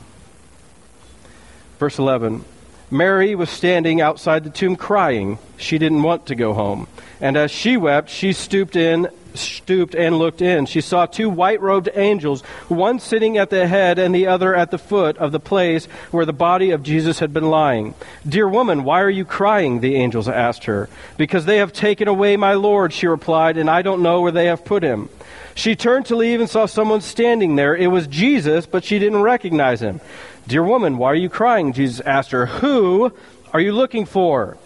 Verse 1.80 2.00
11 2.00 2.46
Mary 2.90 3.36
was 3.36 3.50
standing 3.50 4.00
outside 4.00 4.46
the 4.46 4.50
tomb 4.50 4.78
crying. 4.78 5.38
She 5.58 5.78
didn't 5.78 6.02
want 6.02 6.28
to 6.28 6.36
go 6.36 6.54
home. 6.54 6.88
And 7.20 7.36
as 7.36 7.52
she 7.52 7.76
wept, 7.76 8.10
she 8.10 8.32
stooped 8.32 8.78
in 8.78 9.10
stooped 9.36 9.96
and 9.96 10.18
looked 10.18 10.42
in. 10.42 10.66
She 10.66 10.82
saw 10.82 11.06
two 11.06 11.30
white 11.30 11.62
robed 11.62 11.90
angels, 11.94 12.42
one 12.68 13.00
sitting 13.00 13.38
at 13.38 13.50
the 13.50 13.68
head 13.68 14.00
and 14.00 14.14
the 14.14 14.28
other 14.28 14.56
at 14.56 14.72
the 14.72 14.78
foot 14.78 15.18
of 15.18 15.32
the 15.32 15.40
place 15.40 15.86
where 16.12 16.26
the 16.26 16.34
body 16.34 16.72
of 16.72 16.84
Jesus 16.84 17.20
had 17.20 17.34
been 17.34 17.50
lying. 17.50 17.94
Dear 18.28 18.48
woman, 18.48 18.84
why 18.84 19.02
are 19.02 19.10
you 19.10 19.26
crying? 19.26 19.80
The 19.80 19.96
angels 19.96 20.28
asked 20.28 20.66
her. 20.66 20.90
Because 21.18 21.46
they 21.46 21.58
have 21.58 21.74
taken 21.74 22.08
away 22.08 22.38
my 22.38 22.54
Lord, 22.54 22.94
she 22.94 23.08
replied, 23.08 23.58
and 23.58 23.70
I 23.70 23.82
don't 23.82 24.04
know 24.04 24.22
where 24.22 24.32
they 24.32 24.46
have 24.46 24.66
put 24.66 24.84
him. 24.84 25.10
She 25.56 25.76
turned 25.76 26.06
to 26.06 26.16
leave 26.16 26.40
and 26.40 26.50
saw 26.50 26.66
someone 26.66 27.02
standing 27.02 27.56
there. 27.56 27.76
It 27.76 27.88
was 27.88 28.08
Jesus, 28.08 28.66
but 28.66 28.84
she 28.84 29.00
didn't 29.00 29.22
recognize 29.22 29.82
him. 29.82 30.00
Dear 30.48 30.64
woman, 30.64 30.98
why 30.98 31.12
are 31.12 31.16
you 31.16 31.30
crying? 31.30 31.74
Jesus 31.74 32.00
asked 32.06 32.32
her. 32.32 32.46
Who 32.46 33.12
are 33.54 33.60
you 33.60 33.74
looking 33.74 34.06
for? 34.06 34.58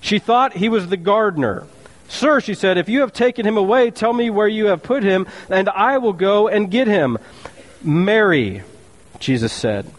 She 0.00 0.18
thought 0.18 0.52
he 0.52 0.68
was 0.68 0.88
the 0.88 0.98
gardener. 0.98 1.66
Sir, 2.08 2.40
she 2.40 2.54
said, 2.54 2.78
if 2.78 2.88
you 2.88 3.00
have 3.00 3.12
taken 3.12 3.46
him 3.46 3.56
away, 3.56 3.90
tell 3.90 4.12
me 4.12 4.30
where 4.30 4.48
you 4.48 4.66
have 4.66 4.82
put 4.82 5.02
him, 5.02 5.26
and 5.48 5.68
I 5.68 5.98
will 5.98 6.12
go 6.12 6.48
and 6.48 6.70
get 6.70 6.86
him. 6.86 7.18
Mary, 7.82 8.62
Jesus 9.18 9.52
said. 9.52 9.90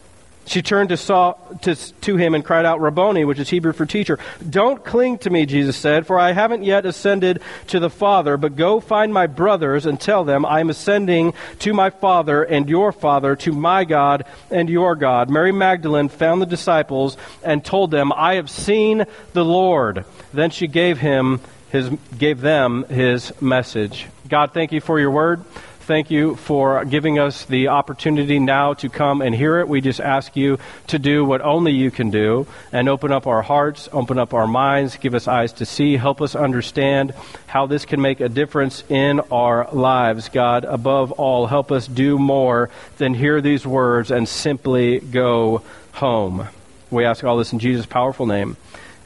She 0.48 0.62
turned 0.62 0.90
to, 0.90 0.98
saw, 0.98 1.34
to, 1.64 1.76
to, 1.76 2.18
him 2.18 2.36
and 2.36 2.46
cried 2.46 2.66
out, 2.66 2.80
Rabboni, 2.80 3.26
which 3.26 3.40
is 3.40 3.50
Hebrew 3.50 3.74
for 3.74 3.88
teacher. 3.88 4.20
Don't 4.48 4.86
cling 4.86 5.18
to 5.20 5.32
me, 5.32 5.48
Jesus 5.48 5.76
said, 5.76 6.06
for 6.06 6.20
I 6.20 6.34
haven't 6.34 6.64
yet 6.64 6.86
ascended 6.86 7.42
to 7.68 7.80
the 7.80 7.90
Father, 7.90 8.38
but 8.38 8.56
go 8.56 8.80
find 8.80 9.12
my 9.12 9.26
brothers 9.26 9.88
and 9.88 10.00
tell 10.00 10.24
them 10.24 10.46
I 10.46 10.60
am 10.60 10.70
ascending 10.70 11.34
to 11.60 11.74
my 11.74 11.90
Father 11.90 12.44
and 12.44 12.70
your 12.70 12.92
Father, 12.92 13.36
to 13.38 13.52
my 13.54 13.86
God 13.86 14.26
and 14.52 14.70
your 14.70 14.96
God. 14.96 15.32
Mary 15.32 15.52
Magdalene 15.52 16.10
found 16.10 16.44
the 16.44 16.46
disciples 16.46 17.18
and 17.44 17.66
told 17.66 17.90
them, 17.90 18.14
I 18.14 18.36
have 18.36 18.50
seen 18.50 19.06
the 19.34 19.46
Lord. 19.46 20.06
Then 20.32 20.52
she 20.52 20.68
gave 20.68 21.00
him 21.00 21.42
his, 21.75 21.89
gave 22.17 22.41
them 22.41 22.86
his 22.86 23.34
message. 23.41 24.08
God, 24.27 24.53
thank 24.53 24.72
you 24.72 24.82
for 24.82 25.00
your 25.00 25.12
word. 25.12 25.44
Thank 25.86 26.10
you 26.10 26.36
for 26.36 26.84
giving 26.84 27.20
us 27.20 27.46
the 27.46 27.67
opportunity 27.67 28.39
now 28.39 28.74
to 28.74 28.89
come 28.89 29.22
and 29.22 29.36
hear 29.36 29.60
it. 29.60 29.67
We 29.67 29.82
just 29.82 30.00
ask 30.00 30.36
you 30.36 30.58
to 30.88 30.98
do 30.98 31.24
what 31.24 31.41
only 31.41 31.74
you 31.74 31.91
can 31.91 32.10
do 32.10 32.48
and 32.72 32.89
open 32.89 33.12
up 33.12 33.27
our 33.27 33.44
hearts, 33.44 33.88
open 33.91 34.17
up 34.17 34.34
our 34.34 34.48
minds, 34.48 34.98
give 34.98 35.13
us 35.13 35.27
eyes 35.27 35.53
to 35.53 35.65
see, 35.67 35.96
help 35.96 36.24
us 36.24 36.34
understand 36.34 37.13
how 37.46 37.67
this 37.67 37.86
can 37.86 38.01
make 38.01 38.20
a 38.20 38.29
difference 38.29 38.84
in 38.89 39.20
our 39.32 39.70
lives. 39.72 40.29
God, 40.29 40.65
above 40.65 41.12
all, 41.12 41.46
help 41.46 41.72
us 41.72 41.86
do 41.86 42.17
more 42.17 42.72
than 42.98 43.13
hear 43.13 43.39
these 43.39 43.67
words 43.67 44.10
and 44.10 44.27
simply 44.27 45.00
go 45.00 45.62
home. 45.91 46.48
We 46.89 47.05
ask 47.05 47.24
all 47.24 47.38
this 47.38 47.53
in 47.53 47.60
Jesus' 47.60 47.86
powerful 47.86 48.25
name. 48.25 48.58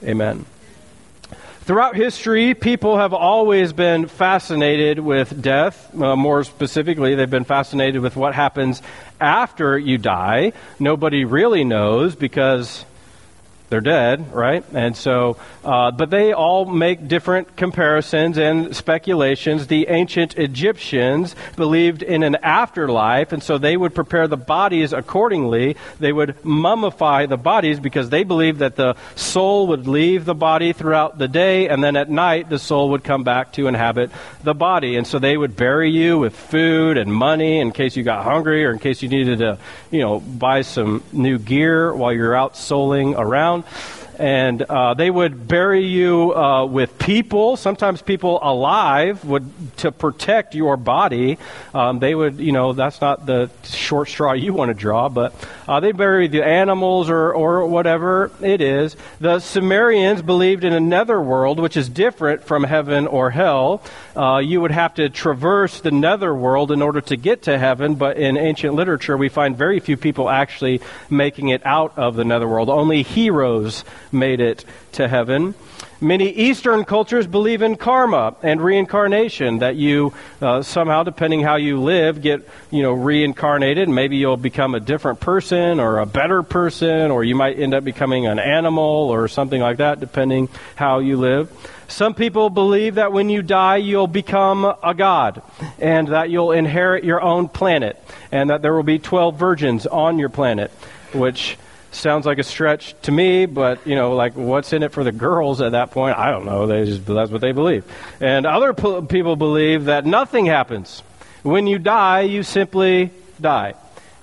Amen. 0.01 0.45
Throughout 1.69 1.95
history, 1.95 2.55
people 2.55 2.97
have 2.97 3.13
always 3.13 3.73
been 3.73 4.07
fascinated 4.07 4.97
with 4.97 5.39
death. 5.39 5.93
Uh, 5.93 6.15
more 6.15 6.43
specifically, 6.43 7.13
they've 7.13 7.29
been 7.29 7.43
fascinated 7.43 8.01
with 8.01 8.15
what 8.15 8.33
happens 8.33 8.81
after 9.21 9.77
you 9.77 9.99
die. 9.99 10.53
Nobody 10.79 11.25
really 11.25 11.63
knows 11.63 12.15
because 12.15 12.85
they're 13.69 13.81
dead, 13.81 14.33
right? 14.33 14.65
And 14.73 14.97
so, 14.97 15.37
uh, 15.63 15.91
but 15.91 16.09
they 16.09 16.33
all 16.33 16.65
make 16.65 17.07
different 17.07 17.55
comparisons 17.55 18.37
and 18.37 18.75
speculations. 18.75 19.67
The 19.67 19.87
ancient 19.89 20.37
Egyptians 20.37 21.35
believed 21.55 22.01
in 22.01 22.23
an 22.23 22.35
afterlife, 22.37 23.31
and 23.31 23.43
so 23.43 23.59
they 23.59 23.77
would 23.77 23.93
prepare 23.93 24.27
the 24.27 24.37
bodies 24.37 24.91
accordingly. 24.91 25.77
They 25.99 26.11
would 26.11 26.35
mummify 26.41 27.29
the 27.29 27.37
bodies 27.37 27.79
because 27.79 28.09
they 28.09 28.23
believed 28.23 28.59
that 28.59 28.75
the 28.75 28.95
soul 29.15 29.67
would 29.67 29.87
leave 29.87 30.25
the 30.25 30.33
body 30.33 30.73
throughout 30.73 31.19
the 31.19 31.27
day, 31.27 31.69
and 31.69 31.83
then 31.83 31.95
at 31.95 32.09
night 32.09 32.49
the 32.49 32.59
soul 32.59 32.89
would 32.89 33.03
come 33.03 33.23
back 33.23 33.53
to 33.53 33.67
inhabit 33.67 34.09
the 34.43 34.55
body. 34.55 34.95
And 34.95 35.05
so 35.05 35.19
they 35.19 35.37
would 35.37 35.55
bury 35.55 35.91
you 35.91 36.17
with 36.17 36.35
food 36.35 36.97
and 36.97 37.13
money 37.13 37.59
in 37.59 37.71
case 37.71 37.95
you 37.95 38.03
got 38.03 38.23
hungry 38.23 38.65
or 38.65 38.71
in 38.71 38.79
case 38.79 39.03
you 39.03 39.09
needed 39.09 39.39
to, 39.39 39.59
you 39.91 39.99
know, 39.99 40.19
buy 40.19 40.61
some 40.61 41.03
new 41.13 41.37
gear 41.37 41.93
while 41.93 42.11
you're 42.11 42.35
out 42.35 42.55
souling 42.55 43.15
around 43.15 43.58
down 43.61 43.98
and 44.19 44.61
uh, 44.61 44.93
they 44.93 45.09
would 45.09 45.47
bury 45.47 45.85
you 45.85 46.35
uh, 46.35 46.65
with 46.65 46.99
people, 46.99 47.55
sometimes 47.55 48.01
people 48.01 48.39
alive, 48.41 49.23
would 49.23 49.49
to 49.77 49.91
protect 49.91 50.55
your 50.55 50.75
body. 50.75 51.37
Um, 51.73 51.99
they 51.99 52.13
would, 52.13 52.37
you 52.37 52.51
know, 52.51 52.73
that's 52.73 52.99
not 52.99 53.25
the 53.25 53.49
short 53.63 54.09
straw 54.09 54.33
you 54.33 54.53
want 54.53 54.69
to 54.69 54.73
draw, 54.73 55.07
but 55.07 55.33
uh, 55.67 55.79
they 55.79 55.93
bury 55.93 56.27
the 56.27 56.45
animals 56.45 57.09
or 57.09 57.33
or 57.33 57.65
whatever 57.65 58.31
it 58.41 58.59
is. 58.59 58.97
The 59.21 59.39
Sumerians 59.39 60.21
believed 60.21 60.65
in 60.65 60.73
a 60.73 60.79
netherworld, 60.81 61.59
which 61.59 61.77
is 61.77 61.87
different 61.87 62.43
from 62.43 62.65
heaven 62.65 63.07
or 63.07 63.29
hell. 63.29 63.81
Uh, 64.15 64.39
you 64.39 64.59
would 64.59 64.71
have 64.71 64.95
to 64.95 65.09
traverse 65.09 65.79
the 65.79 65.91
netherworld 65.91 66.71
in 66.71 66.81
order 66.81 66.99
to 66.99 67.15
get 67.15 67.43
to 67.43 67.57
heaven, 67.57 67.95
but 67.95 68.17
in 68.17 68.37
ancient 68.37 68.73
literature, 68.73 69.15
we 69.15 69.29
find 69.29 69.55
very 69.55 69.79
few 69.79 69.95
people 69.95 70.29
actually 70.29 70.81
making 71.09 71.49
it 71.49 71.65
out 71.65 71.97
of 71.97 72.17
the 72.17 72.25
netherworld. 72.25 72.69
Only 72.69 73.03
heroes 73.03 73.85
made 74.11 74.39
it 74.39 74.65
to 74.93 75.07
heaven. 75.07 75.53
Many 76.01 76.29
Eastern 76.29 76.85
cultures 76.85 77.27
believe 77.27 77.61
in 77.61 77.75
karma 77.75 78.35
and 78.41 78.61
reincarnation, 78.61 79.59
that 79.59 79.75
you 79.75 80.13
uh, 80.41 80.61
somehow, 80.61 81.03
depending 81.03 81.41
how 81.41 81.57
you 81.57 81.81
live, 81.81 82.21
get 82.21 82.47
you 82.71 82.83
know 82.83 82.93
reincarnated. 82.93 83.89
Maybe 83.89 84.15
you'll 84.15 84.37
become 84.37 84.75
a 84.75 84.79
different 84.79 85.19
person 85.19 85.81
or 85.81 85.99
a 85.99 86.05
better 86.05 86.41
person, 86.41 87.11
or 87.11 87.25
you 87.25 87.35
might 87.35 87.59
end 87.59 87.73
up 87.73 87.83
becoming 87.83 88.27
an 88.27 88.39
animal 88.39 89.09
or 89.09 89.27
something 89.27 89.59
like 89.59 89.77
that, 89.77 89.99
depending 89.99 90.47
how 90.75 90.99
you 90.99 91.17
live. 91.17 91.51
Some 91.89 92.13
people 92.13 92.49
believe 92.49 92.95
that 92.95 93.11
when 93.11 93.29
you 93.29 93.41
die, 93.41 93.77
you'll 93.77 94.07
become 94.07 94.63
a 94.63 94.93
god 94.93 95.41
and 95.79 96.07
that 96.09 96.29
you'll 96.29 96.51
inherit 96.51 97.03
your 97.03 97.19
own 97.19 97.49
planet 97.49 98.01
and 98.31 98.51
that 98.51 98.61
there 98.61 98.73
will 98.73 98.83
be 98.83 98.99
12 98.99 99.35
virgins 99.35 99.87
on 99.87 100.19
your 100.19 100.29
planet, 100.29 100.71
which 101.13 101.57
sounds 101.91 102.25
like 102.25 102.37
a 102.37 102.43
stretch 102.43 102.95
to 103.03 103.11
me, 103.11 103.45
but 103.45 103.85
you 103.85 103.95
know, 103.95 104.15
like 104.15 104.35
what's 104.35 104.73
in 104.73 104.83
it 104.83 104.91
for 104.91 105.03
the 105.03 105.11
girls 105.11 105.61
at 105.61 105.73
that 105.73 105.91
point? 105.91 106.17
I 106.17 106.31
don't 106.31 106.45
know. 106.45 106.67
They 106.67 106.85
just, 106.85 107.05
that's 107.05 107.31
what 107.31 107.41
they 107.41 107.51
believe. 107.51 107.85
And 108.19 108.45
other 108.45 108.73
p- 108.73 109.01
people 109.07 109.35
believe 109.35 109.85
that 109.85 110.05
nothing 110.05 110.45
happens. 110.45 111.03
When 111.43 111.67
you 111.67 111.79
die, 111.79 112.21
you 112.21 112.43
simply 112.43 113.11
die 113.39 113.73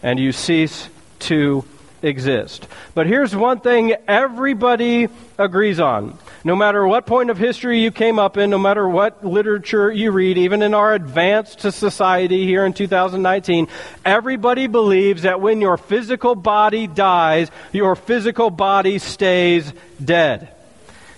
and 0.02 0.18
you 0.18 0.32
cease 0.32 0.88
to 1.20 1.64
exist. 2.02 2.66
But 2.94 3.06
here's 3.06 3.34
one 3.34 3.60
thing 3.60 3.94
everybody 4.06 5.08
agrees 5.38 5.80
on. 5.80 6.18
No 6.46 6.54
matter 6.54 6.86
what 6.86 7.06
point 7.06 7.28
of 7.30 7.38
history 7.38 7.80
you 7.80 7.90
came 7.90 8.20
up 8.20 8.36
in, 8.36 8.50
no 8.50 8.58
matter 8.58 8.88
what 8.88 9.26
literature 9.26 9.90
you 9.90 10.12
read, 10.12 10.38
even 10.38 10.62
in 10.62 10.74
our 10.74 10.94
advanced 10.94 11.60
society 11.60 12.44
here 12.44 12.64
in 12.64 12.72
2019, 12.72 13.66
everybody 14.04 14.68
believes 14.68 15.22
that 15.22 15.40
when 15.40 15.60
your 15.60 15.76
physical 15.76 16.36
body 16.36 16.86
dies, 16.86 17.50
your 17.72 17.96
physical 17.96 18.50
body 18.50 19.00
stays 19.00 19.72
dead. 20.04 20.54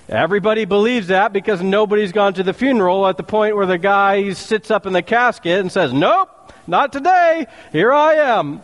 Everybody 0.08 0.64
believes 0.64 1.08
that 1.08 1.34
because 1.34 1.60
nobody's 1.60 2.12
gone 2.12 2.32
to 2.32 2.42
the 2.42 2.54
funeral 2.54 3.06
at 3.06 3.18
the 3.18 3.22
point 3.22 3.54
where 3.54 3.66
the 3.66 3.76
guy 3.76 4.32
sits 4.32 4.70
up 4.70 4.86
in 4.86 4.94
the 4.94 5.02
casket 5.02 5.60
and 5.60 5.70
says, 5.70 5.92
Nope, 5.92 6.30
not 6.66 6.92
today. 6.92 7.46
Here 7.72 7.92
I 7.92 8.14
am. 8.14 8.60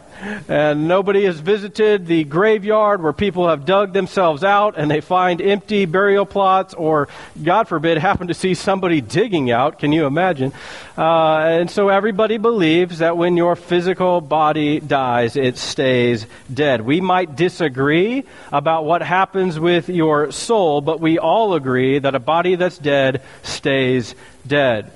And 0.48 0.86
nobody 0.86 1.24
has 1.24 1.40
visited 1.40 2.06
the 2.06 2.24
graveyard 2.24 3.02
where 3.02 3.12
people 3.12 3.48
have 3.48 3.64
dug 3.64 3.92
themselves 3.92 4.44
out 4.44 4.78
and 4.78 4.90
they 4.90 5.00
find 5.00 5.42
empty 5.42 5.86
burial 5.86 6.24
plots 6.24 6.74
or, 6.74 7.08
God 7.42 7.66
forbid, 7.66 7.98
happen 8.04 8.28
to 8.28 8.34
see 8.34 8.54
somebody 8.54 9.00
digging 9.00 9.50
out. 9.50 9.78
Can 9.78 9.90
you 9.90 10.06
imagine? 10.06 10.52
Uh, 10.96 11.38
and 11.38 11.70
so 11.70 11.88
everybody 11.88 12.36
believes 12.36 12.98
that 12.98 13.16
when 13.16 13.36
your 13.36 13.56
physical 13.56 14.20
body 14.20 14.80
dies, 14.80 15.36
it 15.36 15.56
stays 15.58 16.26
dead. 16.52 16.82
We 16.82 17.00
might 17.00 17.36
disagree 17.36 18.24
about 18.52 18.84
what 18.84 19.02
happens 19.02 19.58
with 19.58 19.88
your 19.88 20.30
soul, 20.30 20.80
but 20.80 21.00
we 21.00 21.18
all 21.18 21.54
agree 21.54 21.98
that 21.98 22.14
a 22.14 22.20
body 22.20 22.54
that's 22.54 22.78
dead 22.78 23.22
stays 23.42 24.14
dead 24.46 24.92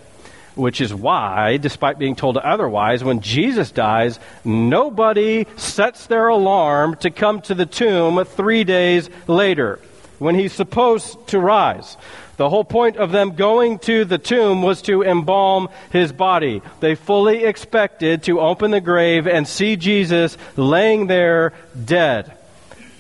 which 0.58 0.80
is 0.80 0.92
why, 0.92 1.56
despite 1.56 1.98
being 1.98 2.16
told 2.16 2.36
otherwise, 2.36 3.04
when 3.04 3.20
Jesus 3.20 3.70
dies, 3.70 4.18
nobody 4.44 5.46
sets 5.56 6.06
their 6.06 6.28
alarm 6.28 6.96
to 6.96 7.10
come 7.10 7.40
to 7.42 7.54
the 7.54 7.66
tomb 7.66 8.24
three 8.24 8.64
days 8.64 9.08
later 9.26 9.78
when 10.18 10.34
he's 10.34 10.52
supposed 10.52 11.28
to 11.28 11.38
rise. 11.38 11.96
The 12.36 12.48
whole 12.48 12.64
point 12.64 12.96
of 12.96 13.10
them 13.10 13.34
going 13.34 13.78
to 13.80 14.04
the 14.04 14.18
tomb 14.18 14.62
was 14.62 14.82
to 14.82 15.02
embalm 15.02 15.68
his 15.90 16.12
body. 16.12 16.62
They 16.80 16.94
fully 16.94 17.44
expected 17.44 18.24
to 18.24 18.40
open 18.40 18.70
the 18.70 18.80
grave 18.80 19.26
and 19.26 19.46
see 19.46 19.76
Jesus 19.76 20.36
laying 20.56 21.06
there 21.06 21.52
dead. 21.84 22.32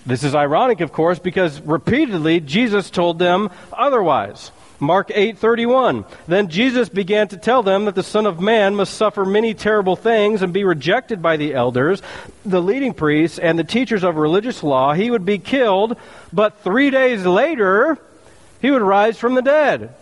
This 0.06 0.24
is 0.24 0.34
ironic, 0.34 0.80
of 0.80 0.90
course, 0.90 1.18
because 1.18 1.60
repeatedly 1.60 2.40
Jesus 2.40 2.90
told 2.90 3.18
them 3.18 3.50
otherwise. 3.72 4.50
Mark 4.80 5.08
8:31 5.08 6.04
Then 6.26 6.48
Jesus 6.48 6.88
began 6.88 7.28
to 7.28 7.36
tell 7.36 7.62
them 7.62 7.84
that 7.86 7.94
the 7.94 8.02
son 8.02 8.26
of 8.26 8.40
man 8.40 8.74
must 8.74 8.94
suffer 8.94 9.24
many 9.24 9.54
terrible 9.54 9.96
things 9.96 10.40
and 10.40 10.52
be 10.52 10.64
rejected 10.64 11.20
by 11.20 11.36
the 11.36 11.54
elders, 11.54 12.00
the 12.46 12.62
leading 12.62 12.94
priests 12.94 13.38
and 13.38 13.58
the 13.58 13.64
teachers 13.64 14.04
of 14.04 14.16
religious 14.16 14.62
law. 14.62 14.92
He 14.92 15.10
would 15.10 15.24
be 15.24 15.38
killed, 15.38 15.96
but 16.32 16.60
3 16.60 16.90
days 16.90 17.26
later 17.26 17.98
he 18.60 18.70
would 18.70 18.82
rise 18.82 19.18
from 19.18 19.34
the 19.34 19.42
dead. 19.42 19.94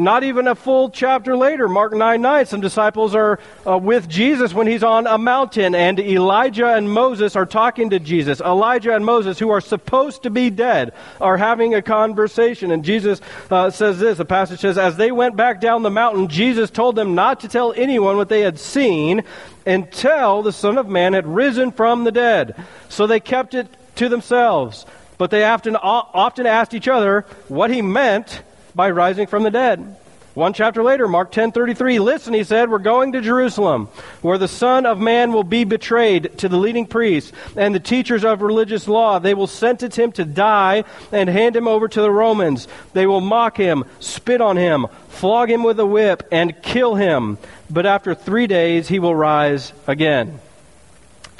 Not 0.00 0.24
even 0.24 0.48
a 0.48 0.54
full 0.54 0.88
chapter 0.88 1.36
later, 1.36 1.68
Mark 1.68 1.92
9 1.92 2.22
9, 2.22 2.46
some 2.46 2.62
disciples 2.62 3.14
are 3.14 3.38
uh, 3.66 3.76
with 3.76 4.08
Jesus 4.08 4.54
when 4.54 4.66
he's 4.66 4.82
on 4.82 5.06
a 5.06 5.18
mountain, 5.18 5.74
and 5.74 6.00
Elijah 6.00 6.68
and 6.68 6.90
Moses 6.90 7.36
are 7.36 7.44
talking 7.44 7.90
to 7.90 7.98
Jesus. 7.98 8.40
Elijah 8.40 8.94
and 8.96 9.04
Moses, 9.04 9.38
who 9.38 9.50
are 9.50 9.60
supposed 9.60 10.22
to 10.22 10.30
be 10.30 10.48
dead, 10.48 10.94
are 11.20 11.36
having 11.36 11.74
a 11.74 11.82
conversation. 11.82 12.70
And 12.70 12.82
Jesus 12.82 13.20
uh, 13.50 13.68
says 13.68 13.98
this 13.98 14.16
the 14.16 14.24
passage 14.24 14.60
says, 14.60 14.78
As 14.78 14.96
they 14.96 15.12
went 15.12 15.36
back 15.36 15.60
down 15.60 15.82
the 15.82 15.90
mountain, 15.90 16.28
Jesus 16.28 16.70
told 16.70 16.96
them 16.96 17.14
not 17.14 17.40
to 17.40 17.48
tell 17.48 17.74
anyone 17.74 18.16
what 18.16 18.30
they 18.30 18.40
had 18.40 18.58
seen 18.58 19.22
until 19.66 20.42
the 20.42 20.52
Son 20.52 20.78
of 20.78 20.88
Man 20.88 21.12
had 21.12 21.26
risen 21.26 21.72
from 21.72 22.04
the 22.04 22.12
dead. 22.12 22.64
So 22.88 23.06
they 23.06 23.20
kept 23.20 23.52
it 23.52 23.68
to 23.96 24.08
themselves. 24.08 24.86
But 25.18 25.30
they 25.30 25.44
often, 25.44 25.76
often 25.76 26.46
asked 26.46 26.72
each 26.72 26.88
other 26.88 27.26
what 27.48 27.70
he 27.70 27.82
meant 27.82 28.42
by 28.80 28.88
rising 28.88 29.26
from 29.26 29.42
the 29.42 29.50
dead. 29.50 29.94
One 30.32 30.54
chapter 30.54 30.82
later, 30.82 31.06
Mark 31.06 31.32
10:33, 31.32 32.00
listen, 32.00 32.32
he 32.32 32.44
said, 32.44 32.70
we're 32.70 32.78
going 32.78 33.12
to 33.12 33.20
Jerusalem, 33.20 33.88
where 34.22 34.38
the 34.38 34.48
Son 34.48 34.86
of 34.86 34.98
Man 34.98 35.34
will 35.34 35.44
be 35.44 35.64
betrayed 35.64 36.38
to 36.38 36.48
the 36.48 36.56
leading 36.56 36.86
priests 36.86 37.30
and 37.56 37.74
the 37.74 37.78
teachers 37.78 38.24
of 38.24 38.40
religious 38.40 38.88
law. 38.88 39.18
They 39.18 39.34
will 39.34 39.46
sentence 39.46 39.96
him 39.96 40.12
to 40.12 40.24
die 40.24 40.84
and 41.12 41.28
hand 41.28 41.56
him 41.56 41.68
over 41.68 41.88
to 41.88 42.00
the 42.00 42.10
Romans. 42.10 42.68
They 42.94 43.06
will 43.06 43.20
mock 43.20 43.58
him, 43.58 43.84
spit 43.98 44.40
on 44.40 44.56
him, 44.56 44.86
flog 45.08 45.50
him 45.50 45.62
with 45.62 45.78
a 45.78 45.84
whip, 45.84 46.26
and 46.32 46.62
kill 46.62 46.94
him. 46.94 47.36
But 47.68 47.84
after 47.84 48.14
3 48.14 48.46
days 48.46 48.88
he 48.88 48.98
will 48.98 49.14
rise 49.14 49.74
again 49.86 50.40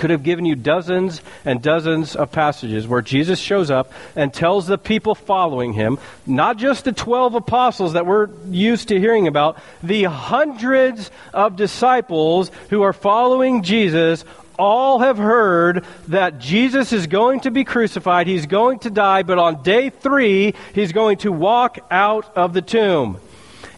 could 0.00 0.10
have 0.10 0.22
given 0.22 0.46
you 0.46 0.56
dozens 0.56 1.20
and 1.44 1.62
dozens 1.62 2.16
of 2.16 2.32
passages 2.32 2.88
where 2.88 3.02
Jesus 3.02 3.38
shows 3.38 3.70
up 3.70 3.92
and 4.16 4.32
tells 4.32 4.66
the 4.66 4.78
people 4.78 5.14
following 5.14 5.74
him, 5.74 5.98
not 6.26 6.56
just 6.56 6.84
the 6.84 6.92
12 6.92 7.34
apostles 7.34 7.92
that 7.92 8.06
we're 8.06 8.28
used 8.50 8.88
to 8.88 8.98
hearing 8.98 9.28
about, 9.28 9.58
the 9.82 10.04
hundreds 10.04 11.10
of 11.34 11.54
disciples 11.54 12.50
who 12.70 12.80
are 12.82 12.94
following 12.94 13.62
Jesus 13.62 14.24
all 14.58 15.00
have 15.00 15.18
heard 15.18 15.84
that 16.08 16.38
Jesus 16.38 16.92
is 16.92 17.06
going 17.06 17.40
to 17.40 17.50
be 17.50 17.64
crucified, 17.64 18.26
he's 18.26 18.46
going 18.46 18.78
to 18.80 18.90
die, 18.90 19.22
but 19.22 19.38
on 19.38 19.62
day 19.62 19.90
three, 19.90 20.54
he's 20.74 20.92
going 20.92 21.18
to 21.18 21.30
walk 21.30 21.78
out 21.90 22.36
of 22.36 22.54
the 22.54 22.62
tomb. 22.62 23.18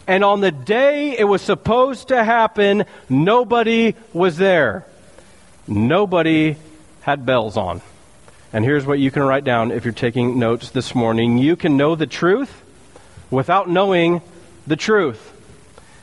And 0.07 0.23
on 0.23 0.39
the 0.39 0.51
day 0.51 1.17
it 1.17 1.25
was 1.25 1.41
supposed 1.41 2.09
to 2.09 2.23
happen, 2.23 2.85
nobody 3.09 3.95
was 4.13 4.37
there. 4.37 4.85
Nobody 5.67 6.57
had 7.01 7.25
bells 7.25 7.57
on. 7.57 7.81
And 8.51 8.63
here's 8.63 8.85
what 8.85 8.99
you 8.99 9.11
can 9.11 9.23
write 9.23 9.43
down 9.43 9.71
if 9.71 9.83
you're 9.83 9.93
taking 9.93 10.37
notes 10.37 10.69
this 10.69 10.93
morning. 10.93 11.37
You 11.37 11.55
can 11.55 11.77
know 11.77 11.95
the 11.95 12.05
truth 12.05 12.63
without 13.31 13.69
knowing 13.69 14.21
the 14.67 14.75
truth. 14.75 15.31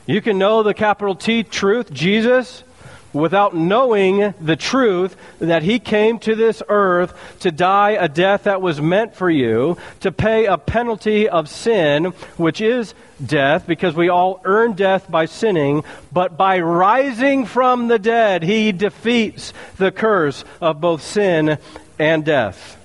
You 0.06 0.20
can 0.20 0.38
know 0.38 0.62
the 0.62 0.74
capital 0.74 1.14
T 1.14 1.42
truth, 1.42 1.92
Jesus, 1.92 2.64
without 3.12 3.54
knowing 3.54 4.34
the 4.40 4.56
truth 4.56 5.16
that 5.38 5.62
he 5.62 5.78
came 5.78 6.18
to 6.18 6.34
this 6.34 6.62
earth 6.68 7.14
to 7.40 7.50
die 7.50 7.90
a 7.90 8.08
death 8.08 8.44
that 8.44 8.62
was 8.62 8.80
meant 8.80 9.14
for 9.14 9.30
you, 9.30 9.76
to 10.00 10.12
pay 10.12 10.46
a 10.46 10.58
penalty 10.58 11.28
of 11.28 11.48
sin, 11.48 12.06
which 12.36 12.60
is 12.60 12.94
death, 13.24 13.66
because 13.66 13.94
we 13.94 14.08
all 14.08 14.40
earn 14.44 14.72
death 14.72 15.10
by 15.10 15.24
sinning, 15.26 15.84
but 16.12 16.36
by 16.36 16.58
rising 16.60 17.44
from 17.44 17.88
the 17.88 17.98
dead, 17.98 18.42
he 18.42 18.72
defeats 18.72 19.52
the 19.76 19.90
curse 19.90 20.44
of 20.60 20.80
both 20.80 21.02
sin 21.02 21.58
and 21.98 22.24
death. 22.24 22.79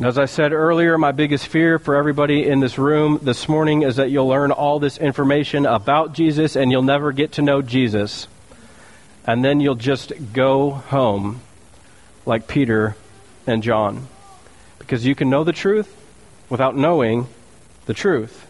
As 0.00 0.16
I 0.16 0.26
said 0.26 0.52
earlier, 0.52 0.96
my 0.96 1.10
biggest 1.10 1.48
fear 1.48 1.80
for 1.80 1.96
everybody 1.96 2.46
in 2.46 2.60
this 2.60 2.78
room 2.78 3.18
this 3.20 3.48
morning 3.48 3.82
is 3.82 3.96
that 3.96 4.12
you'll 4.12 4.28
learn 4.28 4.52
all 4.52 4.78
this 4.78 4.96
information 4.96 5.66
about 5.66 6.12
Jesus 6.12 6.54
and 6.54 6.70
you'll 6.70 6.82
never 6.82 7.10
get 7.10 7.32
to 7.32 7.42
know 7.42 7.62
Jesus. 7.62 8.28
And 9.26 9.44
then 9.44 9.58
you'll 9.58 9.74
just 9.74 10.12
go 10.32 10.70
home 10.70 11.40
like 12.26 12.46
Peter 12.46 12.94
and 13.44 13.60
John. 13.60 14.06
Because 14.78 15.04
you 15.04 15.16
can 15.16 15.30
know 15.30 15.42
the 15.42 15.52
truth 15.52 15.92
without 16.48 16.76
knowing 16.76 17.26
the 17.86 17.94
truth. 17.94 18.46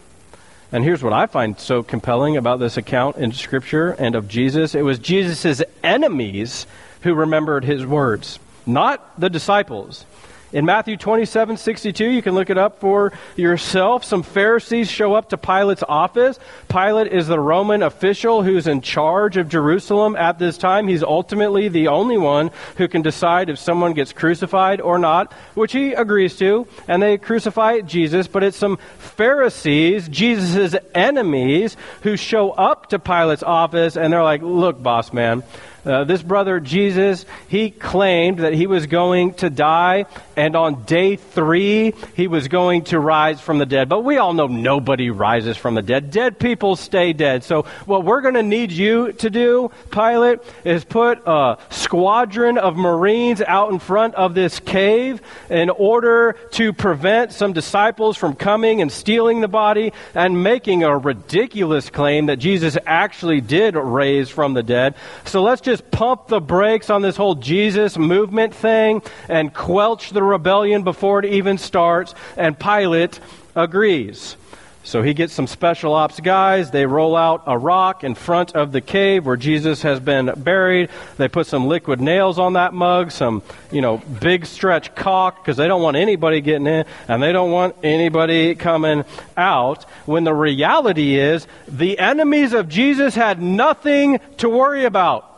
And 0.71 0.83
here's 0.83 1.01
what 1.01 1.13
I 1.13 1.25
find 1.25 1.59
so 1.59 1.81
compelling 1.81 2.37
about 2.37 2.59
this 2.59 2.77
account 2.77 3.15
in 3.15 3.31
Scripture 3.31 3.89
and 3.89 4.13
of 4.13 4.27
Jesus 4.27 4.75
it 4.75 4.83
was 4.83 4.99
Jesus' 4.99 5.63
enemies 5.83 6.67
who 7.01 7.15
remembered 7.15 7.65
his 7.65 7.87
words, 7.87 8.37
not 8.67 9.19
the 9.19 9.31
disciples. 9.31 10.05
In 10.51 10.65
Matthew 10.65 10.97
27 10.97 11.57
62, 11.57 12.09
you 12.09 12.23
can 12.23 12.33
look 12.33 12.49
it 12.49 12.57
up 12.57 12.79
for 12.79 13.13
yourself. 13.35 14.03
Some 14.03 14.23
Pharisees 14.23 14.89
show 14.89 15.13
up 15.13 15.29
to 15.29 15.37
Pilate's 15.37 15.83
office. 15.87 16.39
Pilate 16.69 17.13
is 17.13 17.27
the 17.27 17.39
Roman 17.39 17.83
official 17.83 18.41
who's 18.41 18.65
in 18.65 18.81
charge 18.81 19.37
of 19.37 19.47
Jerusalem 19.47 20.15
at 20.15 20.39
this 20.39 20.57
time. 20.57 20.87
He's 20.87 21.03
ultimately 21.03 21.67
the 21.67 21.89
only 21.89 22.17
one 22.17 22.49
who 22.77 22.87
can 22.87 23.03
decide 23.03 23.49
if 23.49 23.59
someone 23.59 23.93
gets 23.93 24.11
crucified 24.11 24.81
or 24.81 24.97
not, 24.97 25.33
which 25.53 25.71
he 25.71 25.93
agrees 25.93 26.35
to. 26.37 26.67
And 26.87 27.03
they 27.03 27.19
crucify 27.19 27.81
Jesus, 27.81 28.27
but 28.27 28.43
it's 28.43 28.57
some 28.57 28.77
Pharisees, 28.97 30.09
Jesus' 30.09 30.75
enemies, 30.95 31.77
who 32.01 32.17
show 32.17 32.49
up 32.49 32.89
to 32.89 32.97
Pilate's 32.97 33.43
office 33.43 33.97
and 33.97 34.11
they're 34.11 34.23
like, 34.23 34.41
look, 34.41 34.81
boss 34.81 35.13
man, 35.13 35.43
uh, 35.89 36.03
this 36.03 36.21
brother 36.21 36.59
Jesus, 36.59 37.25
he 37.47 37.71
claimed 37.71 38.39
that 38.39 38.53
he 38.53 38.67
was 38.67 38.85
going 38.85 39.33
to 39.35 39.49
die, 39.49 40.05
and 40.35 40.55
on 40.55 40.83
day 40.83 41.15
three, 41.15 41.93
he 42.15 42.27
was 42.27 42.47
going 42.47 42.83
to 42.85 42.99
rise 42.99 43.41
from 43.41 43.57
the 43.57 43.65
dead. 43.65 43.89
But 43.89 44.03
we 44.03 44.17
all 44.17 44.33
know 44.33 44.47
nobody 44.47 45.09
rises 45.09 45.57
from 45.57 45.75
the 45.75 45.81
dead. 45.81 46.11
Dead 46.11 46.39
people 46.39 46.75
stay 46.75 47.13
dead. 47.13 47.43
So, 47.43 47.63
what 47.85 48.05
we're 48.05 48.21
going 48.21 48.35
to 48.35 48.43
need 48.43 48.71
you 48.71 49.13
to 49.13 49.29
do, 49.29 49.71
Pilate, 49.91 50.39
is 50.63 50.83
put 50.85 51.21
a 51.25 51.57
squadron 51.69 52.57
of 52.57 52.75
Marines 52.75 53.41
out 53.41 53.71
in 53.71 53.79
front 53.79 54.15
of 54.15 54.35
this 54.35 54.59
cave 54.59 55.21
in 55.49 55.69
order 55.69 56.35
to 56.51 56.71
prevent 56.73 57.33
some 57.33 57.53
disciples 57.53 58.17
from 58.17 58.35
coming 58.35 58.81
and 58.81 58.91
stealing 58.91 59.41
the 59.41 59.47
body 59.47 59.93
and 60.13 60.43
making 60.43 60.83
a 60.83 60.97
ridiculous 60.97 61.89
claim 61.89 62.27
that 62.27 62.37
Jesus 62.37 62.77
actually 62.85 63.41
did 63.41 63.75
raise 63.75 64.29
from 64.29 64.53
the 64.53 64.63
dead. 64.63 64.95
So, 65.25 65.41
let's 65.41 65.61
just 65.61 65.78
pump 65.81 66.27
the 66.27 66.41
brakes 66.41 66.89
on 66.89 67.01
this 67.01 67.15
whole 67.15 67.35
Jesus 67.35 67.97
movement 67.97 68.53
thing 68.53 69.01
and 69.27 69.53
quelch 69.53 70.11
the 70.11 70.23
rebellion 70.23 70.83
before 70.83 71.19
it 71.19 71.25
even 71.25 71.57
starts. 71.57 72.13
And 72.37 72.59
Pilate 72.59 73.19
agrees. 73.55 74.35
So 74.83 75.03
he 75.03 75.13
gets 75.13 75.33
some 75.33 75.45
special 75.45 75.93
ops 75.93 76.19
guys. 76.19 76.71
They 76.71 76.85
roll 76.85 77.15
out 77.15 77.43
a 77.45 77.57
rock 77.57 78.03
in 78.03 78.15
front 78.15 78.55
of 78.55 78.71
the 78.71 78.81
cave 78.81 79.25
where 79.25 79.35
Jesus 79.35 79.83
has 79.83 79.99
been 79.99 80.31
buried. 80.37 80.89
They 81.17 81.27
put 81.27 81.47
some 81.47 81.67
liquid 81.67 82.01
nails 82.01 82.39
on 82.39 82.53
that 82.53 82.73
mug, 82.73 83.11
some, 83.11 83.43
you 83.71 83.81
know, 83.81 83.97
big 83.97 84.47
stretch 84.47 84.95
caulk 84.95 85.43
because 85.43 85.57
they 85.57 85.67
don't 85.67 85.83
want 85.83 85.95
anybody 85.95 86.41
getting 86.41 86.65
in 86.65 86.85
and 87.07 87.21
they 87.21 87.33
don't 87.33 87.51
want 87.51 87.75
anybody 87.83 88.55
coming 88.55 89.03
out. 89.35 89.83
When 90.05 90.23
the 90.23 90.33
reality 90.33 91.19
is 91.19 91.45
the 91.67 91.99
enemies 91.99 92.53
of 92.53 92.67
Jesus 92.69 93.13
had 93.13 93.41
nothing 93.41 94.19
to 94.37 94.49
worry 94.49 94.85
about. 94.85 95.28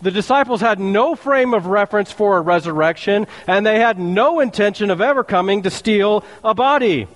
The 0.00 0.10
disciples 0.12 0.60
had 0.60 0.78
no 0.78 1.16
frame 1.16 1.54
of 1.54 1.66
reference 1.66 2.12
for 2.12 2.36
a 2.36 2.40
resurrection, 2.40 3.26
and 3.46 3.66
they 3.66 3.80
had 3.80 3.98
no 3.98 4.38
intention 4.40 4.90
of 4.90 5.00
ever 5.00 5.24
coming 5.24 5.62
to 5.62 5.70
steal 5.70 6.24
a 6.44 6.54
body. 6.54 7.08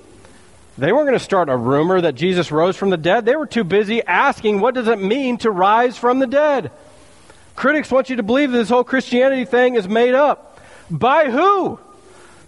They 0.78 0.90
weren't 0.92 1.06
going 1.06 1.18
to 1.18 1.24
start 1.24 1.48
a 1.48 1.56
rumor 1.56 2.00
that 2.00 2.14
Jesus 2.14 2.50
rose 2.50 2.76
from 2.76 2.90
the 2.90 2.96
dead. 2.96 3.24
They 3.24 3.36
were 3.36 3.46
too 3.46 3.62
busy 3.62 4.02
asking, 4.02 4.60
what 4.60 4.74
does 4.74 4.88
it 4.88 4.98
mean 4.98 5.38
to 5.38 5.50
rise 5.50 5.96
from 5.96 6.18
the 6.18 6.26
dead? 6.26 6.72
Critics 7.54 7.90
want 7.90 8.10
you 8.10 8.16
to 8.16 8.22
believe 8.22 8.50
that 8.50 8.58
this 8.58 8.70
whole 8.70 8.82
Christianity 8.82 9.44
thing 9.44 9.76
is 9.76 9.86
made 9.86 10.14
up. 10.14 10.60
By 10.90 11.30
who? 11.30 11.78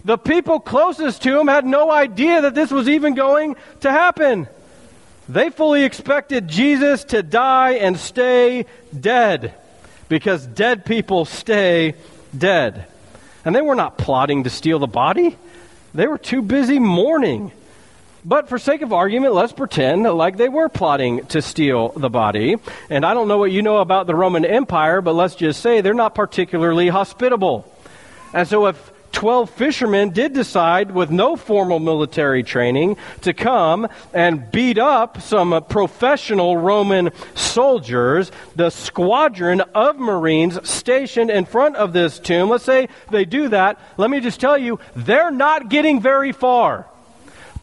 The 0.03 0.17
people 0.17 0.59
closest 0.59 1.23
to 1.23 1.39
him 1.39 1.47
had 1.47 1.65
no 1.65 1.91
idea 1.91 2.41
that 2.41 2.55
this 2.55 2.71
was 2.71 2.89
even 2.89 3.13
going 3.13 3.55
to 3.81 3.91
happen. 3.91 4.47
They 5.29 5.49
fully 5.49 5.83
expected 5.83 6.47
Jesus 6.47 7.05
to 7.05 7.23
die 7.23 7.73
and 7.73 7.97
stay 7.97 8.65
dead 8.99 9.55
because 10.09 10.45
dead 10.45 10.85
people 10.85 11.25
stay 11.25 11.95
dead. 12.37 12.85
And 13.43 13.55
they 13.55 13.61
were 13.61 13.75
not 13.75 13.97
plotting 13.97 14.43
to 14.43 14.49
steal 14.49 14.79
the 14.79 14.87
body, 14.87 15.37
they 15.93 16.07
were 16.07 16.17
too 16.17 16.41
busy 16.41 16.79
mourning. 16.79 17.51
But 18.27 18.49
for 18.49 18.57
sake 18.57 18.81
of 18.81 18.91
argument, 18.91 19.35
let's 19.35 19.53
pretend 19.53 20.03
like 20.03 20.35
they 20.35 20.49
were 20.49 20.67
plotting 20.67 21.27
to 21.27 21.43
steal 21.43 21.89
the 21.89 22.09
body. 22.09 22.55
And 22.89 23.05
I 23.05 23.13
don't 23.13 23.27
know 23.27 23.37
what 23.37 23.51
you 23.51 23.61
know 23.61 23.77
about 23.77 24.07
the 24.07 24.15
Roman 24.15 24.43
Empire, 24.43 24.99
but 25.01 25.13
let's 25.13 25.35
just 25.35 25.61
say 25.61 25.81
they're 25.81 25.93
not 25.93 26.15
particularly 26.15 26.87
hospitable. 26.87 27.71
And 28.33 28.47
so 28.47 28.65
if 28.65 28.91
12 29.15 29.49
fishermen 29.49 30.09
did 30.09 30.33
decide, 30.33 30.91
with 30.91 31.09
no 31.09 31.37
formal 31.37 31.79
military 31.79 32.43
training, 32.43 32.97
to 33.21 33.33
come 33.33 33.87
and 34.13 34.51
beat 34.51 34.77
up 34.77 35.21
some 35.21 35.63
professional 35.69 36.57
Roman 36.57 37.11
soldiers. 37.33 38.29
The 38.57 38.69
squadron 38.69 39.61
of 39.73 39.97
Marines 39.97 40.59
stationed 40.69 41.31
in 41.31 41.45
front 41.45 41.77
of 41.77 41.93
this 41.93 42.19
tomb, 42.19 42.49
let's 42.49 42.65
say 42.65 42.89
they 43.09 43.23
do 43.23 43.47
that, 43.49 43.79
let 43.95 44.09
me 44.09 44.19
just 44.19 44.41
tell 44.41 44.57
you, 44.57 44.79
they're 44.97 45.31
not 45.31 45.69
getting 45.69 46.01
very 46.01 46.33
far. 46.33 46.85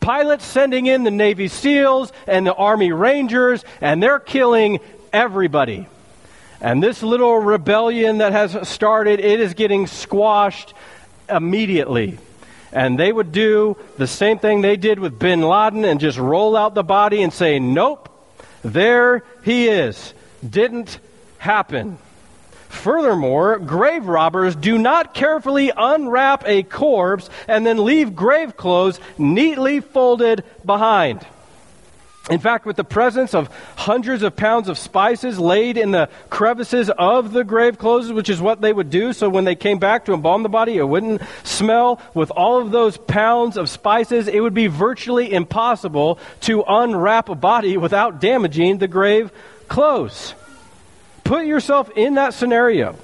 Pilate's 0.00 0.46
sending 0.46 0.86
in 0.86 1.04
the 1.04 1.10
Navy 1.10 1.48
SEALs 1.48 2.12
and 2.26 2.46
the 2.46 2.54
Army 2.54 2.92
Rangers, 2.92 3.62
and 3.82 4.02
they're 4.02 4.18
killing 4.18 4.80
everybody. 5.12 5.86
And 6.62 6.82
this 6.82 7.02
little 7.02 7.38
rebellion 7.38 8.18
that 8.18 8.32
has 8.32 8.68
started, 8.68 9.20
it 9.20 9.40
is 9.40 9.52
getting 9.54 9.86
squashed 9.86 10.74
immediately. 11.28 12.18
And 12.72 12.98
they 12.98 13.12
would 13.12 13.32
do 13.32 13.76
the 13.98 14.06
same 14.06 14.38
thing 14.38 14.62
they 14.62 14.76
did 14.76 14.98
with 14.98 15.18
bin 15.18 15.42
Laden 15.42 15.84
and 15.84 16.00
just 16.00 16.18
roll 16.18 16.56
out 16.56 16.74
the 16.74 16.82
body 16.82 17.22
and 17.22 17.32
say, 17.32 17.58
Nope, 17.58 18.08
there 18.62 19.24
he 19.44 19.68
is. 19.68 20.14
Didn't 20.48 20.98
happen. 21.38 21.98
Furthermore, 22.68 23.58
grave 23.58 24.06
robbers 24.06 24.56
do 24.56 24.78
not 24.78 25.12
carefully 25.12 25.70
unwrap 25.76 26.44
a 26.46 26.62
corpse 26.62 27.28
and 27.46 27.66
then 27.66 27.84
leave 27.84 28.16
grave 28.16 28.56
clothes 28.56 28.98
neatly 29.18 29.80
folded 29.80 30.42
behind. 30.64 31.24
In 32.30 32.38
fact, 32.38 32.66
with 32.66 32.76
the 32.76 32.84
presence 32.84 33.34
of 33.34 33.48
hundreds 33.76 34.22
of 34.22 34.36
pounds 34.36 34.68
of 34.68 34.78
spices 34.78 35.40
laid 35.40 35.76
in 35.76 35.90
the 35.90 36.08
crevices 36.30 36.88
of 36.96 37.32
the 37.32 37.42
grave 37.42 37.78
clothes, 37.78 38.12
which 38.12 38.28
is 38.28 38.40
what 38.40 38.60
they 38.60 38.72
would 38.72 38.90
do, 38.90 39.12
so 39.12 39.28
when 39.28 39.44
they 39.44 39.56
came 39.56 39.78
back 39.78 40.04
to 40.04 40.14
embalm 40.14 40.44
the 40.44 40.48
body, 40.48 40.76
it 40.76 40.84
wouldn't 40.84 41.20
smell. 41.42 42.00
With 42.14 42.30
all 42.30 42.60
of 42.60 42.70
those 42.70 42.96
pounds 42.96 43.56
of 43.56 43.68
spices, 43.68 44.28
it 44.28 44.40
would 44.40 44.54
be 44.54 44.68
virtually 44.68 45.32
impossible 45.32 46.20
to 46.42 46.62
unwrap 46.62 47.28
a 47.28 47.34
body 47.34 47.76
without 47.76 48.20
damaging 48.20 48.78
the 48.78 48.88
grave 48.88 49.32
clothes. 49.66 50.34
Put 51.24 51.46
yourself 51.46 51.90
in 51.96 52.14
that 52.14 52.34
scenario. 52.34 52.96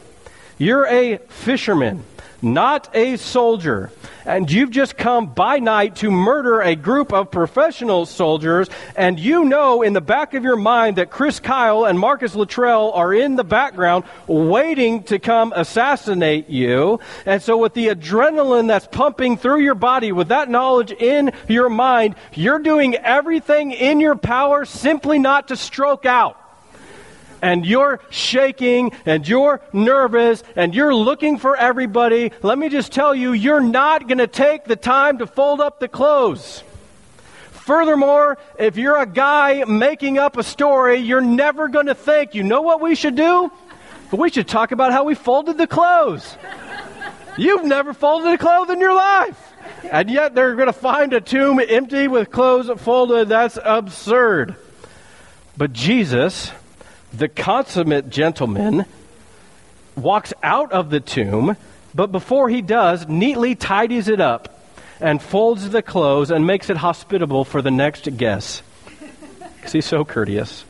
You're 0.58 0.86
a 0.86 1.18
fisherman, 1.28 2.04
not 2.42 2.94
a 2.94 3.16
soldier, 3.16 3.90
and 4.24 4.50
you've 4.50 4.70
just 4.70 4.96
come 4.96 5.26
by 5.34 5.58
night 5.58 5.96
to 5.96 6.10
murder 6.10 6.60
a 6.60 6.76
group 6.76 7.12
of 7.12 7.30
professional 7.30 8.06
soldiers, 8.06 8.68
and 8.96 9.18
you 9.18 9.44
know 9.44 9.82
in 9.82 9.92
the 9.92 10.00
back 10.00 10.34
of 10.34 10.44
your 10.44 10.56
mind 10.56 10.96
that 10.96 11.10
Chris 11.10 11.40
Kyle 11.40 11.84
and 11.84 11.98
Marcus 11.98 12.34
Luttrell 12.34 12.92
are 12.92 13.12
in 13.12 13.36
the 13.36 13.44
background 13.44 14.04
waiting 14.26 15.02
to 15.04 15.18
come 15.18 15.52
assassinate 15.54 16.48
you. 16.48 17.00
And 17.26 17.42
so, 17.42 17.56
with 17.56 17.74
the 17.74 17.88
adrenaline 17.88 18.68
that's 18.68 18.86
pumping 18.86 19.36
through 19.36 19.60
your 19.60 19.74
body, 19.74 20.12
with 20.12 20.28
that 20.28 20.48
knowledge 20.48 20.92
in 20.92 21.32
your 21.48 21.68
mind, 21.68 22.14
you're 22.34 22.58
doing 22.58 22.94
everything 22.96 23.72
in 23.72 24.00
your 24.00 24.16
power 24.16 24.64
simply 24.64 25.18
not 25.18 25.48
to 25.48 25.56
stroke 25.56 26.06
out 26.06 26.36
and 27.42 27.64
you're 27.64 28.00
shaking 28.10 28.92
and 29.06 29.26
you're 29.26 29.60
nervous 29.72 30.42
and 30.56 30.74
you're 30.74 30.94
looking 30.94 31.38
for 31.38 31.56
everybody, 31.56 32.32
let 32.42 32.58
me 32.58 32.68
just 32.68 32.92
tell 32.92 33.14
you, 33.14 33.32
you're 33.32 33.60
not 33.60 34.08
going 34.08 34.18
to 34.18 34.26
take 34.26 34.64
the 34.64 34.76
time 34.76 35.18
to 35.18 35.26
fold 35.26 35.60
up 35.60 35.80
the 35.80 35.88
clothes. 35.88 36.62
Furthermore, 37.50 38.38
if 38.58 38.76
you're 38.76 38.96
a 38.96 39.06
guy 39.06 39.64
making 39.64 40.18
up 40.18 40.36
a 40.38 40.42
story, 40.42 40.96
you're 40.96 41.20
never 41.20 41.68
going 41.68 41.86
to 41.86 41.94
think, 41.94 42.34
you 42.34 42.42
know 42.42 42.62
what 42.62 42.80
we 42.80 42.94
should 42.94 43.14
do? 43.14 43.52
We 44.10 44.30
should 44.30 44.48
talk 44.48 44.72
about 44.72 44.92
how 44.92 45.04
we 45.04 45.14
folded 45.14 45.58
the 45.58 45.66
clothes. 45.66 46.36
You've 47.36 47.64
never 47.64 47.92
folded 47.92 48.32
a 48.32 48.38
cloth 48.38 48.70
in 48.70 48.80
your 48.80 48.94
life. 48.94 49.52
And 49.84 50.10
yet 50.10 50.34
they're 50.34 50.54
going 50.54 50.66
to 50.66 50.72
find 50.72 51.12
a 51.12 51.20
tomb 51.20 51.60
empty 51.60 52.08
with 52.08 52.30
clothes 52.30 52.70
folded. 52.80 53.28
That's 53.28 53.58
absurd. 53.62 54.56
But 55.56 55.72
Jesus 55.72 56.50
the 57.12 57.28
consummate 57.28 58.10
gentleman 58.10 58.84
walks 59.96 60.32
out 60.42 60.72
of 60.72 60.90
the 60.90 61.00
tomb, 61.00 61.56
but 61.94 62.12
before 62.12 62.48
he 62.48 62.62
does, 62.62 63.08
neatly 63.08 63.54
tidies 63.54 64.08
it 64.08 64.20
up 64.20 64.62
and 65.00 65.22
folds 65.22 65.70
the 65.70 65.82
clothes 65.82 66.30
and 66.30 66.46
makes 66.46 66.70
it 66.70 66.76
hospitable 66.76 67.44
for 67.44 67.62
the 67.62 67.70
next 67.70 68.16
guest. 68.16 68.62
Because 69.56 69.72
he's 69.72 69.86
so 69.86 70.04
courteous. 70.04 70.64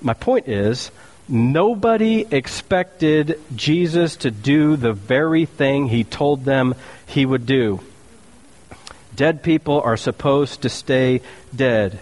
My 0.00 0.14
point 0.14 0.48
is, 0.48 0.90
nobody 1.28 2.26
expected 2.30 3.40
Jesus 3.54 4.16
to 4.16 4.30
do 4.30 4.76
the 4.76 4.92
very 4.92 5.46
thing 5.46 5.88
he 5.88 6.04
told 6.04 6.44
them 6.44 6.74
he 7.06 7.24
would 7.24 7.46
do. 7.46 7.80
Dead 9.14 9.42
people 9.42 9.80
are 9.80 9.96
supposed 9.96 10.62
to 10.62 10.68
stay 10.68 11.20
dead. 11.54 12.00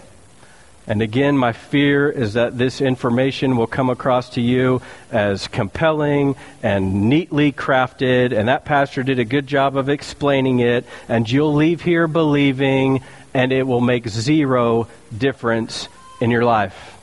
And 0.85 1.01
again, 1.01 1.37
my 1.37 1.53
fear 1.53 2.09
is 2.09 2.33
that 2.33 2.57
this 2.57 2.81
information 2.81 3.55
will 3.55 3.67
come 3.67 3.89
across 3.89 4.31
to 4.31 4.41
you 4.41 4.81
as 5.11 5.47
compelling 5.47 6.35
and 6.61 7.09
neatly 7.09 7.53
crafted, 7.53 8.37
and 8.37 8.49
that 8.49 8.65
pastor 8.65 9.01
did 9.01 9.17
a 9.17 9.23
good 9.23 9.47
job 9.47 9.77
of 9.77 9.87
explaining 9.87 10.59
it, 10.59 10.85
and 11.07 11.29
you'll 11.29 11.53
leave 11.53 11.81
here 11.81 12.07
believing, 12.07 13.01
and 13.33 13.53
it 13.53 13.65
will 13.65 13.81
make 13.81 14.09
zero 14.09 14.89
difference 15.17 15.87
in 16.19 16.31
your 16.31 16.43
life. 16.43 16.97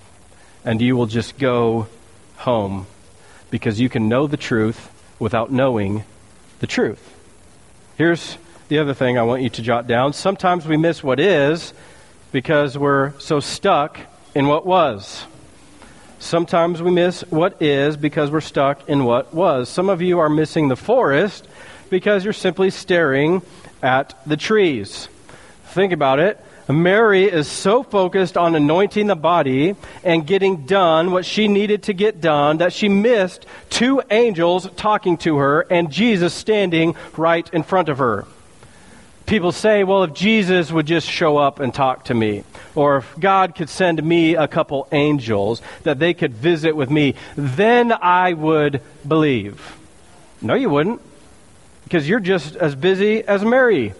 And 0.62 0.82
you 0.82 0.94
will 0.94 1.06
just 1.06 1.38
go 1.38 1.86
home 2.36 2.86
because 3.50 3.80
you 3.80 3.88
can 3.88 4.10
know 4.10 4.26
the 4.26 4.36
truth 4.36 4.90
without 5.18 5.50
knowing 5.50 6.04
the 6.58 6.66
truth. 6.66 7.16
Here's 7.96 8.36
the 8.68 8.78
other 8.78 8.92
thing 8.92 9.18
I 9.18 9.22
want 9.22 9.42
you 9.42 9.48
to 9.48 9.62
jot 9.62 9.86
down. 9.86 10.12
Sometimes 10.12 10.66
we 10.66 10.76
miss 10.76 11.02
what 11.02 11.18
is 11.18 11.72
because 12.32 12.78
we're 12.78 13.18
so 13.18 13.40
stuck 13.40 13.98
in 14.34 14.46
what 14.46 14.64
was. 14.64 15.24
Sometimes 16.18 16.82
we 16.82 16.90
miss 16.90 17.22
what 17.30 17.60
is 17.62 17.96
because 17.96 18.30
we're 18.30 18.40
stuck 18.40 18.88
in 18.88 19.04
what 19.04 19.32
was. 19.32 19.68
Some 19.68 19.88
of 19.88 20.02
you 20.02 20.18
are 20.18 20.28
missing 20.28 20.68
the 20.68 20.76
forest 20.76 21.48
because 21.88 22.24
you're 22.24 22.32
simply 22.32 22.70
staring 22.70 23.42
at 23.82 24.20
the 24.26 24.36
trees. 24.36 25.08
Think 25.68 25.92
about 25.92 26.18
it. 26.20 26.38
Mary 26.68 27.24
is 27.24 27.48
so 27.48 27.82
focused 27.82 28.36
on 28.36 28.54
anointing 28.54 29.08
the 29.08 29.16
body 29.16 29.74
and 30.04 30.26
getting 30.26 30.66
done 30.66 31.10
what 31.10 31.24
she 31.24 31.48
needed 31.48 31.84
to 31.84 31.92
get 31.92 32.20
done 32.20 32.58
that 32.58 32.72
she 32.72 32.88
missed 32.88 33.44
two 33.70 34.00
angels 34.10 34.68
talking 34.76 35.16
to 35.16 35.38
her 35.38 35.62
and 35.62 35.90
Jesus 35.90 36.32
standing 36.32 36.94
right 37.16 37.48
in 37.52 37.64
front 37.64 37.88
of 37.88 37.98
her 37.98 38.24
people 39.30 39.52
say, 39.52 39.84
well, 39.84 40.02
if 40.02 40.12
Jesus 40.12 40.72
would 40.72 40.86
just 40.86 41.08
show 41.08 41.38
up 41.38 41.60
and 41.60 41.72
talk 41.72 42.06
to 42.06 42.14
me, 42.14 42.42
or 42.74 42.96
if 42.96 43.14
God 43.20 43.54
could 43.54 43.70
send 43.70 44.02
me 44.02 44.34
a 44.34 44.48
couple 44.48 44.88
angels 44.90 45.62
that 45.84 46.00
they 46.00 46.14
could 46.14 46.34
visit 46.34 46.74
with 46.74 46.90
me, 46.90 47.14
then 47.36 47.92
I 47.92 48.32
would 48.32 48.82
believe. 49.06 49.78
No, 50.42 50.54
you 50.54 50.68
wouldn't, 50.68 51.00
because 51.84 52.08
you're 52.08 52.18
just 52.18 52.56
as 52.56 52.74
busy 52.74 53.22
as 53.22 53.44
Mary. 53.44 53.94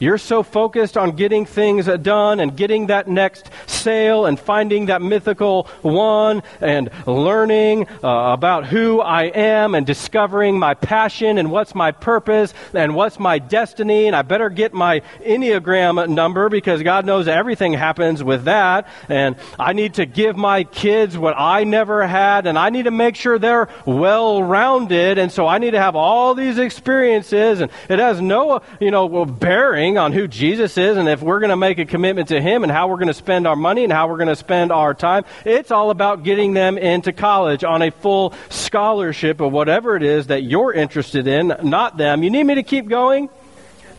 You're 0.00 0.16
so 0.16 0.42
focused 0.42 0.96
on 0.96 1.12
getting 1.12 1.44
things 1.44 1.84
done 1.84 2.40
and 2.40 2.56
getting 2.56 2.86
that 2.86 3.06
next 3.06 3.50
sale 3.66 4.24
and 4.24 4.40
finding 4.40 4.86
that 4.86 5.02
mythical 5.02 5.68
one 5.82 6.42
and 6.62 6.88
learning 7.06 7.86
uh, 8.02 8.32
about 8.32 8.64
who 8.64 9.02
I 9.02 9.24
am 9.24 9.74
and 9.74 9.86
discovering 9.86 10.58
my 10.58 10.72
passion 10.72 11.36
and 11.36 11.50
what's 11.50 11.74
my 11.74 11.92
purpose 11.92 12.54
and 12.72 12.94
what's 12.94 13.18
my 13.18 13.38
destiny. 13.38 14.06
And 14.06 14.16
I 14.16 14.22
better 14.22 14.48
get 14.48 14.72
my 14.72 15.00
Enneagram 15.20 16.08
number 16.08 16.48
because 16.48 16.82
God 16.82 17.04
knows 17.04 17.28
everything 17.28 17.74
happens 17.74 18.24
with 18.24 18.44
that. 18.44 18.88
And 19.10 19.36
I 19.58 19.74
need 19.74 19.94
to 19.94 20.06
give 20.06 20.34
my 20.34 20.64
kids 20.64 21.18
what 21.18 21.34
I 21.36 21.64
never 21.64 22.06
had 22.06 22.46
and 22.46 22.58
I 22.58 22.70
need 22.70 22.84
to 22.84 22.90
make 22.90 23.16
sure 23.16 23.38
they're 23.38 23.68
well 23.84 24.42
rounded. 24.42 25.18
And 25.18 25.30
so 25.30 25.46
I 25.46 25.58
need 25.58 25.72
to 25.72 25.80
have 25.80 25.94
all 25.94 26.34
these 26.34 26.56
experiences 26.56 27.60
and 27.60 27.70
it 27.90 27.98
has 27.98 28.18
no, 28.18 28.62
you 28.80 28.90
know, 28.90 29.26
bearing 29.26 29.89
on 29.98 30.12
who 30.12 30.28
Jesus 30.28 30.76
is 30.76 30.96
and 30.96 31.08
if 31.08 31.22
we're 31.22 31.40
going 31.40 31.50
to 31.50 31.56
make 31.56 31.78
a 31.78 31.84
commitment 31.84 32.28
to 32.28 32.40
Him 32.40 32.62
and 32.62 32.72
how 32.72 32.88
we're 32.88 32.96
going 32.96 33.08
to 33.08 33.14
spend 33.14 33.46
our 33.46 33.56
money 33.56 33.84
and 33.84 33.92
how 33.92 34.08
we're 34.08 34.16
going 34.16 34.28
to 34.28 34.36
spend 34.36 34.72
our 34.72 34.94
time. 34.94 35.24
It's 35.44 35.70
all 35.70 35.90
about 35.90 36.22
getting 36.22 36.54
them 36.54 36.78
into 36.78 37.12
college 37.12 37.64
on 37.64 37.82
a 37.82 37.90
full 37.90 38.34
scholarship 38.48 39.40
or 39.40 39.50
whatever 39.50 39.96
it 39.96 40.02
is 40.02 40.28
that 40.28 40.42
you're 40.42 40.72
interested 40.72 41.26
in, 41.26 41.54
not 41.62 41.96
them. 41.96 42.22
You 42.22 42.30
need 42.30 42.44
me 42.44 42.56
to 42.56 42.62
keep 42.62 42.88
going? 42.88 43.28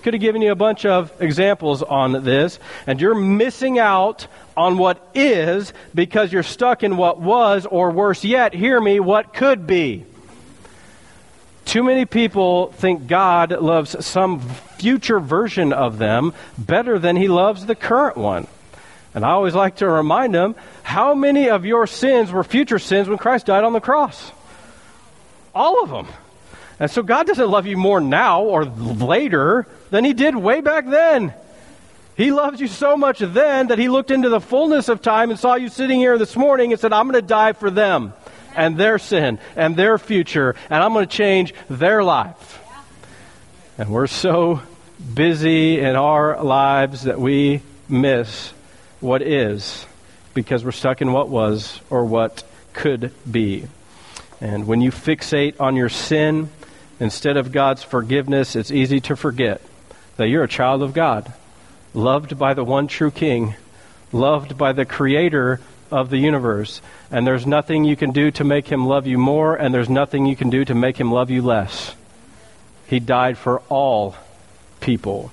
Could 0.03 0.15
have 0.15 0.21
given 0.21 0.41
you 0.41 0.51
a 0.51 0.55
bunch 0.55 0.85
of 0.85 1.11
examples 1.21 1.83
on 1.83 2.23
this, 2.23 2.57
and 2.87 2.99
you're 2.99 3.13
missing 3.13 3.77
out 3.77 4.25
on 4.57 4.79
what 4.79 5.11
is 5.13 5.73
because 5.93 6.33
you're 6.33 6.41
stuck 6.41 6.81
in 6.81 6.97
what 6.97 7.21
was, 7.21 7.67
or 7.67 7.91
worse 7.91 8.23
yet, 8.23 8.53
hear 8.53 8.81
me, 8.81 8.99
what 8.99 9.33
could 9.33 9.67
be. 9.67 10.05
Too 11.71 11.83
many 11.83 12.03
people 12.03 12.73
think 12.73 13.07
God 13.07 13.51
loves 13.51 14.05
some 14.05 14.41
future 14.41 15.21
version 15.21 15.71
of 15.71 15.99
them 15.99 16.33
better 16.57 16.99
than 16.99 17.15
he 17.15 17.29
loves 17.29 17.65
the 17.65 17.75
current 17.75 18.17
one. 18.17 18.45
And 19.15 19.23
I 19.23 19.29
always 19.29 19.55
like 19.55 19.77
to 19.77 19.87
remind 19.87 20.35
them 20.35 20.55
how 20.83 21.15
many 21.15 21.49
of 21.49 21.63
your 21.65 21.87
sins 21.87 22.29
were 22.29 22.43
future 22.43 22.77
sins 22.77 23.07
when 23.07 23.17
Christ 23.17 23.45
died 23.45 23.63
on 23.63 23.71
the 23.71 23.79
cross? 23.79 24.33
All 25.55 25.81
of 25.81 25.89
them. 25.89 26.07
And 26.77 26.91
so 26.91 27.03
God 27.03 27.25
doesn't 27.25 27.49
love 27.49 27.65
you 27.65 27.77
more 27.77 28.01
now 28.01 28.41
or 28.41 28.65
later 28.65 29.65
than 29.91 30.03
he 30.03 30.11
did 30.11 30.35
way 30.35 30.59
back 30.59 30.85
then. 30.89 31.33
He 32.17 32.33
loves 32.33 32.59
you 32.59 32.67
so 32.67 32.97
much 32.97 33.19
then 33.19 33.67
that 33.67 33.79
he 33.79 33.87
looked 33.87 34.11
into 34.11 34.27
the 34.27 34.41
fullness 34.41 34.89
of 34.89 35.01
time 35.01 35.29
and 35.29 35.39
saw 35.39 35.55
you 35.55 35.69
sitting 35.69 36.01
here 36.01 36.17
this 36.17 36.35
morning 36.35 36.73
and 36.73 36.81
said, 36.81 36.91
I'm 36.91 37.09
going 37.09 37.21
to 37.21 37.25
die 37.25 37.53
for 37.53 37.71
them 37.71 38.11
and 38.55 38.77
their 38.77 38.99
sin 38.99 39.39
and 39.55 39.75
their 39.75 39.97
future, 39.97 40.55
and 40.69 40.83
I'm 40.83 40.93
going 40.93 41.07
to 41.07 41.15
change 41.15 41.53
their 41.69 42.03
life. 42.03 42.59
And 43.77 43.89
we're 43.89 44.07
so 44.07 44.61
busy 45.13 45.79
in 45.79 45.95
our 45.95 46.43
lives 46.43 47.03
that 47.03 47.19
we 47.19 47.61
miss 47.89 48.53
what 48.99 49.21
is 49.21 49.85
because 50.33 50.63
we're 50.63 50.71
stuck 50.71 51.01
in 51.01 51.11
what 51.11 51.29
was 51.29 51.81
or 51.89 52.05
what 52.05 52.43
could 52.73 53.11
be. 53.29 53.67
And 54.39 54.67
when 54.67 54.81
you 54.81 54.91
fixate 54.91 55.59
on 55.59 55.75
your 55.75 55.89
sin 55.89 56.49
instead 56.99 57.37
of 57.37 57.51
God's 57.51 57.83
forgiveness, 57.83 58.55
it's 58.55 58.71
easy 58.71 58.99
to 59.01 59.15
forget 59.15 59.61
that 60.17 60.27
you're 60.27 60.43
a 60.43 60.47
child 60.47 60.83
of 60.83 60.93
God, 60.93 61.33
loved 61.93 62.37
by 62.37 62.53
the 62.53 62.63
one 62.63 62.87
true 62.87 63.11
King, 63.11 63.55
loved 64.11 64.57
by 64.57 64.71
the 64.73 64.85
Creator 64.85 65.59
of 65.91 66.09
the 66.09 66.17
universe. 66.17 66.81
And 67.09 67.25
there's 67.25 67.45
nothing 67.45 67.83
you 67.83 67.95
can 67.95 68.11
do 68.11 68.31
to 68.31 68.43
make 68.43 68.67
him 68.67 68.85
love 68.85 69.07
you 69.07 69.17
more, 69.17 69.55
and 69.55 69.73
there's 69.73 69.89
nothing 69.89 70.25
you 70.25 70.35
can 70.35 70.49
do 70.49 70.65
to 70.65 70.75
make 70.75 70.99
him 70.99 71.11
love 71.11 71.29
you 71.29 71.41
less. 71.41 71.95
He 72.87 72.99
died 72.99 73.37
for 73.37 73.61
all 73.69 74.15
people. 74.79 75.31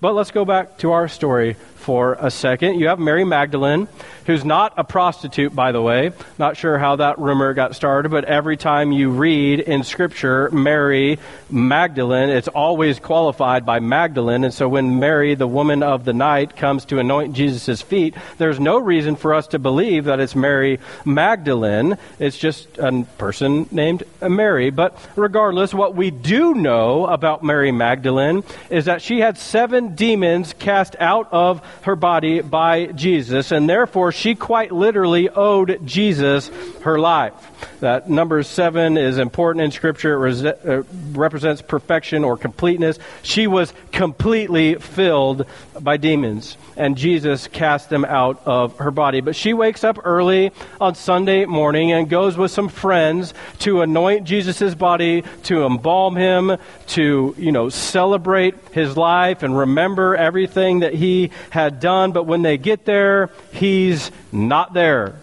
But 0.00 0.14
let's 0.14 0.30
go 0.30 0.44
back 0.44 0.78
to 0.78 0.92
our 0.92 1.08
story 1.08 1.56
for 1.84 2.16
a 2.18 2.30
second. 2.30 2.80
You 2.80 2.88
have 2.88 2.98
Mary 2.98 3.24
Magdalene, 3.24 3.88
who's 4.24 4.42
not 4.42 4.72
a 4.78 4.84
prostitute, 4.84 5.54
by 5.54 5.70
the 5.70 5.82
way. 5.82 6.12
Not 6.38 6.56
sure 6.56 6.78
how 6.78 6.96
that 6.96 7.18
rumor 7.18 7.52
got 7.52 7.76
started, 7.76 8.08
but 8.08 8.24
every 8.24 8.56
time 8.56 8.90
you 8.90 9.10
read 9.10 9.60
in 9.60 9.82
Scripture 9.82 10.48
Mary 10.50 11.18
Magdalene, 11.50 12.30
it's 12.30 12.48
always 12.48 12.98
qualified 12.98 13.66
by 13.66 13.80
Magdalene. 13.80 14.44
And 14.44 14.54
so 14.54 14.66
when 14.66 14.98
Mary, 14.98 15.34
the 15.34 15.46
woman 15.46 15.82
of 15.82 16.06
the 16.06 16.14
night, 16.14 16.56
comes 16.56 16.86
to 16.86 16.98
anoint 16.98 17.34
Jesus' 17.34 17.82
feet, 17.82 18.14
there's 18.38 18.58
no 18.58 18.78
reason 18.78 19.14
for 19.14 19.34
us 19.34 19.48
to 19.48 19.58
believe 19.58 20.04
that 20.04 20.20
it's 20.20 20.34
Mary 20.34 20.80
Magdalene. 21.04 21.98
It's 22.18 22.38
just 22.38 22.78
a 22.78 23.06
person 23.18 23.68
named 23.70 24.04
Mary. 24.26 24.70
But 24.70 24.96
regardless, 25.16 25.74
what 25.74 25.94
we 25.94 26.10
do 26.10 26.54
know 26.54 27.06
about 27.06 27.44
Mary 27.44 27.72
Magdalene 27.72 28.42
is 28.70 28.86
that 28.86 29.02
she 29.02 29.20
had 29.20 29.36
seven 29.36 29.94
demons 29.94 30.54
cast 30.58 30.96
out 30.98 31.28
of 31.30 31.60
her 31.82 31.96
body 31.96 32.40
by 32.40 32.86
Jesus, 32.86 33.52
and 33.52 33.68
therefore 33.68 34.12
she 34.12 34.34
quite 34.34 34.72
literally 34.72 35.28
owed 35.28 35.80
Jesus 35.86 36.50
her 36.82 36.98
life. 36.98 37.32
That 37.80 38.08
number 38.08 38.42
seven 38.42 38.96
is 38.96 39.18
important 39.18 39.64
in 39.64 39.70
Scripture. 39.70 40.26
It 40.26 40.66
uh, 40.66 40.82
represents 41.12 41.62
perfection 41.62 42.24
or 42.24 42.36
completeness. 42.36 42.98
She 43.22 43.46
was 43.46 43.72
completely 43.90 44.74
filled 44.76 45.46
by 45.80 45.96
demons, 45.96 46.56
and 46.76 46.96
Jesus 46.96 47.48
cast 47.48 47.90
them 47.90 48.04
out 48.04 48.42
of 48.46 48.78
her 48.78 48.90
body. 48.90 49.20
But 49.20 49.36
she 49.36 49.54
wakes 49.54 49.82
up 49.82 49.98
early 50.04 50.52
on 50.80 50.94
Sunday 50.94 51.46
morning 51.46 51.92
and 51.92 52.08
goes 52.08 52.36
with 52.36 52.50
some 52.50 52.68
friends 52.68 53.34
to 53.60 53.80
anoint 53.80 54.24
Jesus' 54.24 54.74
body, 54.74 55.24
to 55.44 55.64
embalm 55.64 56.16
him, 56.16 56.56
to, 56.88 57.34
you 57.38 57.52
know, 57.52 57.68
celebrate 57.68 58.54
his 58.72 58.96
life 58.96 59.42
and 59.42 59.56
remember 59.56 60.16
everything 60.16 60.80
that 60.80 60.94
he 60.94 61.30
had 61.50 61.63
done. 61.70 62.12
But 62.12 62.24
when 62.24 62.42
they 62.42 62.58
get 62.58 62.84
there, 62.84 63.30
he's 63.52 64.10
not 64.32 64.72
there. 64.72 65.16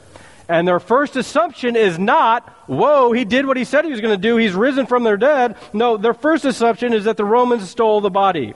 And 0.50 0.68
their 0.68 0.82
first 0.82 1.16
assumption 1.16 1.78
is 1.78 1.98
not, 1.98 2.50
whoa, 2.68 3.14
he 3.14 3.24
did 3.24 3.46
what 3.46 3.56
he 3.56 3.64
said 3.64 3.86
he 3.86 3.92
was 3.92 4.02
going 4.02 4.14
to 4.14 4.22
do. 4.22 4.36
He's 4.36 4.54
risen 4.54 4.86
from 4.86 5.04
their 5.04 5.16
dead. 5.16 5.56
No, 5.72 5.96
their 5.96 6.14
first 6.14 6.44
assumption 6.44 6.92
is 6.92 7.06
that 7.06 7.16
the 7.16 7.24
Romans 7.24 7.70
stole 7.70 8.02
the 8.02 8.10
body. 8.10 8.54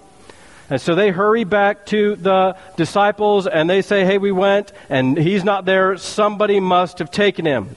And 0.69 0.81
so 0.81 0.95
they 0.95 1.09
hurry 1.11 1.43
back 1.43 1.85
to 1.87 2.15
the 2.15 2.57
disciples 2.75 3.47
and 3.47 3.69
they 3.69 3.81
say, 3.81 4.03
hey, 4.03 4.17
we 4.17 4.31
went 4.31 4.73
and 4.89 5.17
he's 5.17 5.43
not 5.43 5.63
there. 5.63 5.95
Somebody 5.97 6.59
must 6.59 6.99
have 6.99 7.11
taken 7.11 7.45
him. 7.45 7.75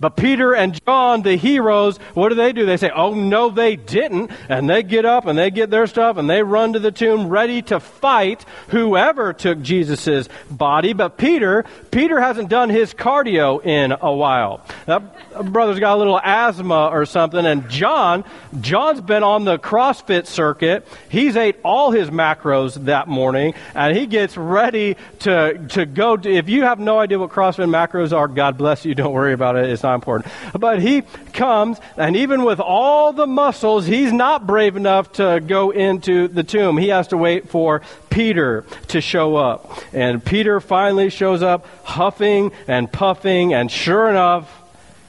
But 0.00 0.16
Peter 0.16 0.54
and 0.54 0.80
John, 0.86 1.20
the 1.20 1.36
heroes, 1.36 1.98
what 2.14 2.30
do 2.30 2.34
they 2.34 2.54
do? 2.54 2.64
They 2.64 2.78
say, 2.78 2.90
Oh, 2.94 3.14
no, 3.14 3.50
they 3.50 3.76
didn't. 3.76 4.30
And 4.48 4.68
they 4.68 4.82
get 4.82 5.04
up 5.04 5.26
and 5.26 5.38
they 5.38 5.50
get 5.50 5.68
their 5.68 5.86
stuff 5.86 6.16
and 6.16 6.28
they 6.28 6.42
run 6.42 6.72
to 6.72 6.78
the 6.78 6.90
tomb 6.90 7.28
ready 7.28 7.60
to 7.62 7.78
fight 7.78 8.44
whoever 8.68 9.34
took 9.34 9.60
Jesus' 9.60 10.28
body. 10.50 10.94
But 10.94 11.18
Peter, 11.18 11.66
Peter 11.90 12.18
hasn't 12.18 12.48
done 12.48 12.70
his 12.70 12.94
cardio 12.94 13.64
in 13.64 13.92
a 13.92 14.12
while. 14.12 14.64
That 14.86 15.52
brother's 15.52 15.78
got 15.78 15.96
a 15.96 15.98
little 15.98 16.18
asthma 16.18 16.88
or 16.88 17.04
something. 17.04 17.44
And 17.44 17.68
John, 17.68 18.24
John's 18.60 19.02
been 19.02 19.22
on 19.22 19.44
the 19.44 19.58
CrossFit 19.58 20.26
circuit. 20.26 20.88
He's 21.10 21.36
ate 21.36 21.56
all 21.62 21.90
his 21.90 22.08
macros 22.08 22.86
that 22.86 23.06
morning 23.06 23.52
and 23.74 23.94
he 23.94 24.06
gets 24.06 24.38
ready 24.38 24.96
to, 25.20 25.66
to 25.68 25.84
go. 25.84 26.16
To, 26.16 26.30
if 26.30 26.48
you 26.48 26.62
have 26.62 26.78
no 26.78 26.98
idea 26.98 27.18
what 27.18 27.30
CrossFit 27.30 27.68
macros 27.68 28.16
are, 28.16 28.28
God 28.28 28.56
bless 28.56 28.86
you. 28.86 28.94
Don't 28.94 29.12
worry 29.12 29.34
about 29.34 29.56
it. 29.56 29.68
It's 29.68 29.82
not 29.82 29.89
not 29.90 29.94
important. 29.96 30.32
But 30.58 30.80
he 30.80 31.02
comes, 31.32 31.78
and 31.96 32.16
even 32.16 32.44
with 32.44 32.60
all 32.60 33.12
the 33.12 33.26
muscles, 33.26 33.86
he's 33.86 34.12
not 34.12 34.46
brave 34.46 34.76
enough 34.76 35.12
to 35.14 35.40
go 35.40 35.70
into 35.70 36.28
the 36.28 36.42
tomb. 36.42 36.78
He 36.78 36.88
has 36.88 37.08
to 37.08 37.16
wait 37.16 37.48
for 37.48 37.82
Peter 38.08 38.64
to 38.88 39.00
show 39.00 39.36
up. 39.36 39.72
And 39.92 40.24
Peter 40.24 40.60
finally 40.60 41.10
shows 41.10 41.42
up, 41.42 41.66
huffing 41.84 42.52
and 42.66 42.90
puffing, 42.90 43.52
and 43.54 43.70
sure 43.70 44.08
enough, 44.08 44.50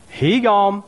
he 0.10 0.40
gone. 0.40 0.84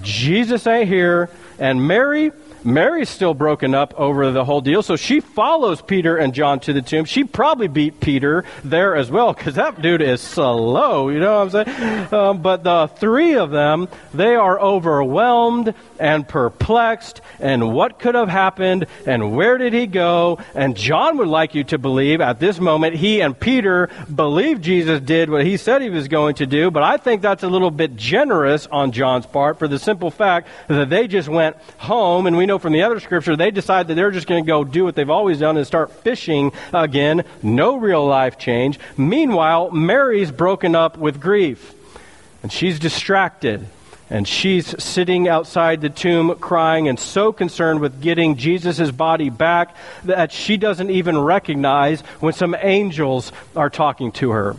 Jesus 0.00 0.66
ain't 0.66 0.88
here. 0.88 1.30
And 1.58 1.86
Mary 1.86 2.32
Mary's 2.66 3.08
still 3.08 3.32
broken 3.32 3.74
up 3.74 3.94
over 3.96 4.32
the 4.32 4.44
whole 4.44 4.60
deal, 4.60 4.82
so 4.82 4.96
she 4.96 5.20
follows 5.20 5.80
Peter 5.80 6.16
and 6.16 6.34
John 6.34 6.58
to 6.60 6.72
the 6.72 6.82
tomb. 6.82 7.04
She 7.04 7.22
probably 7.22 7.68
beat 7.68 8.00
Peter 8.00 8.44
there 8.64 8.96
as 8.96 9.10
well, 9.10 9.32
because 9.32 9.54
that 9.54 9.80
dude 9.80 10.02
is 10.02 10.20
slow, 10.20 11.08
you 11.08 11.20
know 11.20 11.44
what 11.44 11.54
I'm 11.54 11.64
saying? 11.64 12.12
Um, 12.12 12.42
but 12.42 12.64
the 12.64 12.88
three 12.88 13.34
of 13.34 13.50
them, 13.50 13.88
they 14.12 14.34
are 14.34 14.60
overwhelmed 14.60 15.74
and 16.00 16.26
perplexed, 16.26 17.20
and 17.38 17.72
what 17.72 18.00
could 18.00 18.16
have 18.16 18.28
happened, 18.28 18.86
and 19.06 19.36
where 19.36 19.58
did 19.58 19.72
he 19.72 19.86
go? 19.86 20.38
And 20.54 20.76
John 20.76 21.18
would 21.18 21.28
like 21.28 21.54
you 21.54 21.62
to 21.64 21.78
believe 21.78 22.20
at 22.20 22.40
this 22.40 22.58
moment 22.58 22.96
he 22.96 23.20
and 23.20 23.38
Peter 23.38 23.88
believe 24.12 24.60
Jesus 24.60 25.00
did 25.00 25.30
what 25.30 25.46
he 25.46 25.56
said 25.56 25.82
he 25.82 25.90
was 25.90 26.08
going 26.08 26.34
to 26.36 26.46
do, 26.46 26.72
but 26.72 26.82
I 26.82 26.96
think 26.96 27.22
that's 27.22 27.44
a 27.44 27.48
little 27.48 27.70
bit 27.70 27.94
generous 27.94 28.66
on 28.66 28.90
John's 28.90 29.26
part 29.26 29.58
for 29.58 29.68
the 29.68 29.78
simple 29.78 30.10
fact 30.10 30.48
that 30.66 30.90
they 30.90 31.06
just 31.06 31.28
went 31.28 31.56
home, 31.78 32.26
and 32.26 32.36
we 32.36 32.44
know 32.44 32.55
know 32.56 32.60
from 32.60 32.72
the 32.72 32.82
other 32.82 33.00
scripture, 33.00 33.36
they 33.36 33.50
decide 33.50 33.88
that 33.88 33.94
they're 33.94 34.10
just 34.10 34.26
going 34.26 34.42
to 34.42 34.46
go 34.46 34.64
do 34.64 34.84
what 34.84 34.94
they've 34.94 35.10
always 35.10 35.38
done 35.38 35.56
and 35.56 35.66
start 35.66 35.92
fishing 36.02 36.52
again. 36.72 37.24
No 37.42 37.76
real 37.76 38.06
life 38.06 38.38
change. 38.38 38.78
Meanwhile, 38.96 39.70
Mary's 39.70 40.30
broken 40.30 40.74
up 40.74 40.96
with 40.96 41.20
grief. 41.20 41.74
And 42.42 42.50
she's 42.52 42.78
distracted. 42.78 43.66
And 44.08 44.26
she's 44.26 44.82
sitting 44.82 45.28
outside 45.28 45.80
the 45.80 45.90
tomb 45.90 46.36
crying 46.36 46.88
and 46.88 46.98
so 46.98 47.32
concerned 47.32 47.80
with 47.80 48.00
getting 48.00 48.36
Jesus' 48.36 48.90
body 48.90 49.30
back 49.30 49.76
that 50.04 50.30
she 50.30 50.56
doesn't 50.56 50.90
even 50.90 51.18
recognize 51.18 52.00
when 52.20 52.32
some 52.32 52.54
angels 52.58 53.32
are 53.56 53.68
talking 53.68 54.12
to 54.12 54.30
her. 54.30 54.56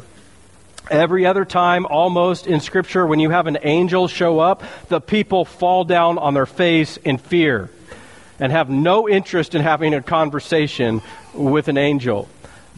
Every 0.92 1.26
other 1.26 1.46
time, 1.46 1.86
almost 1.86 2.48
in 2.48 2.60
Scripture, 2.60 3.06
when 3.06 3.20
you 3.20 3.30
have 3.30 3.48
an 3.48 3.58
angel 3.62 4.08
show 4.08 4.40
up, 4.40 4.64
the 4.88 5.02
people 5.02 5.44
fall 5.44 5.84
down 5.84 6.18
on 6.18 6.34
their 6.34 6.46
face 6.46 6.98
in 6.98 7.18
fear 7.18 7.70
and 8.40 8.52
have 8.52 8.70
no 8.70 9.08
interest 9.08 9.56
in 9.56 9.62
having 9.62 9.94
a 9.94 10.02
conversation 10.02 11.02
with 11.34 11.68
an 11.68 11.78
angel. 11.78 12.28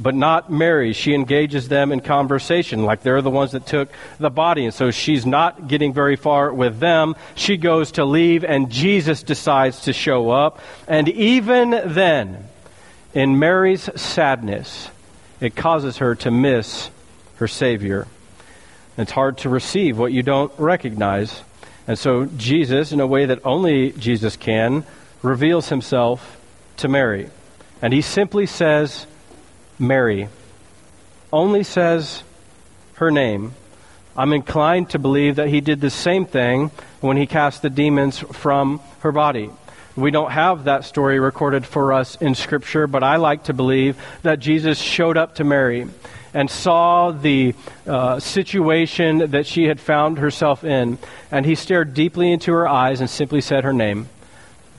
But 0.02 0.16
not 0.16 0.50
Mary. 0.50 0.94
She 0.94 1.14
engages 1.14 1.68
them 1.68 1.92
in 1.92 2.00
conversation 2.00 2.86
like 2.86 3.04
they're 3.04 3.22
the 3.22 3.30
ones 3.30 3.52
that 3.52 3.66
took 3.66 3.90
the 4.18 4.30
body. 4.30 4.64
And 4.64 4.74
so 4.74 4.92
she's 4.92 5.26
not 5.26 5.68
getting 5.68 5.92
very 5.92 6.16
far 6.16 6.54
with 6.54 6.80
them. 6.80 7.16
She 7.36 7.58
goes 7.58 7.92
to 7.94 8.06
leave, 8.06 8.46
and 8.46 8.70
Jesus 8.70 9.24
decides 9.24 9.82
to 9.82 9.94
show 9.94 10.30
up. 10.30 10.62
And 10.88 11.10
even 11.10 11.72
then, 11.72 12.46
in 13.14 13.40
Mary's 13.40 13.90
sadness, 14.00 14.90
it 15.42 15.56
causes 15.58 15.98
her 15.98 16.16
to 16.16 16.32
miss 16.32 16.90
her 17.36 17.48
Savior. 17.48 18.08
It's 18.98 19.12
hard 19.12 19.40
to 19.40 19.50
receive 19.50 19.98
what 19.98 20.14
you 20.14 20.24
don't 20.24 20.52
recognize. 20.58 21.42
And 21.88 21.98
so 21.98 22.26
Jesus, 22.26 22.92
in 22.92 23.00
a 23.00 23.08
way 23.08 23.26
that 23.26 23.40
only 23.46 23.92
Jesus 23.94 24.38
can, 24.38 24.86
reveals 25.22 25.70
himself 25.70 26.38
to 26.78 26.88
Mary. 26.88 27.30
And 27.82 27.94
he 27.94 28.02
simply 28.02 28.46
says, 28.46 29.06
Mary. 29.78 30.30
Only 31.32 31.64
says 31.64 32.24
her 32.96 33.12
name. 33.12 33.54
I'm 34.18 34.34
inclined 34.34 34.90
to 34.92 35.00
believe 35.00 35.38
that 35.38 35.48
he 35.48 35.62
did 35.62 35.80
the 35.80 35.90
same 35.90 36.26
thing 36.26 36.72
when 37.00 37.16
he 37.16 37.28
cast 37.28 37.62
the 37.62 37.70
demons 37.70 38.20
from 38.20 38.82
her 39.00 39.12
body. 39.12 39.50
We 39.96 40.12
don't 40.12 40.32
have 40.32 40.66
that 40.66 40.86
story 40.86 41.20
recorded 41.20 41.66
for 41.66 41.94
us 41.94 42.16
in 42.18 42.36
Scripture, 42.36 42.88
but 42.88 43.04
I 43.04 43.18
like 43.18 43.46
to 43.46 43.54
believe 43.54 43.98
that 44.24 44.40
Jesus 44.40 44.80
showed 44.80 45.18
up 45.18 45.36
to 45.36 45.44
Mary 45.44 45.88
and 46.34 46.50
saw 46.50 47.12
the 47.12 47.56
uh, 47.88 48.20
situation 48.20 49.32
that 49.32 49.46
she 49.46 49.66
had 49.66 49.80
found 49.80 50.20
herself 50.20 50.64
in, 50.64 50.98
and 51.32 51.46
he 51.46 51.56
stared 51.56 51.94
deeply 51.94 52.32
into 52.32 52.52
her 52.52 52.68
eyes 52.68 53.02
and 53.02 53.10
simply 53.10 53.42
said 53.42 53.64
her 53.64 53.74
name 53.74 54.10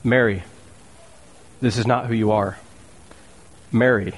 Mary. 0.03 0.43
This 1.59 1.77
is 1.77 1.85
not 1.85 2.07
who 2.07 2.13
you 2.13 2.31
are. 2.31 2.57
Mary. 3.71 4.13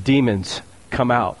Demons 0.00 0.62
come 0.90 1.10
out, 1.10 1.38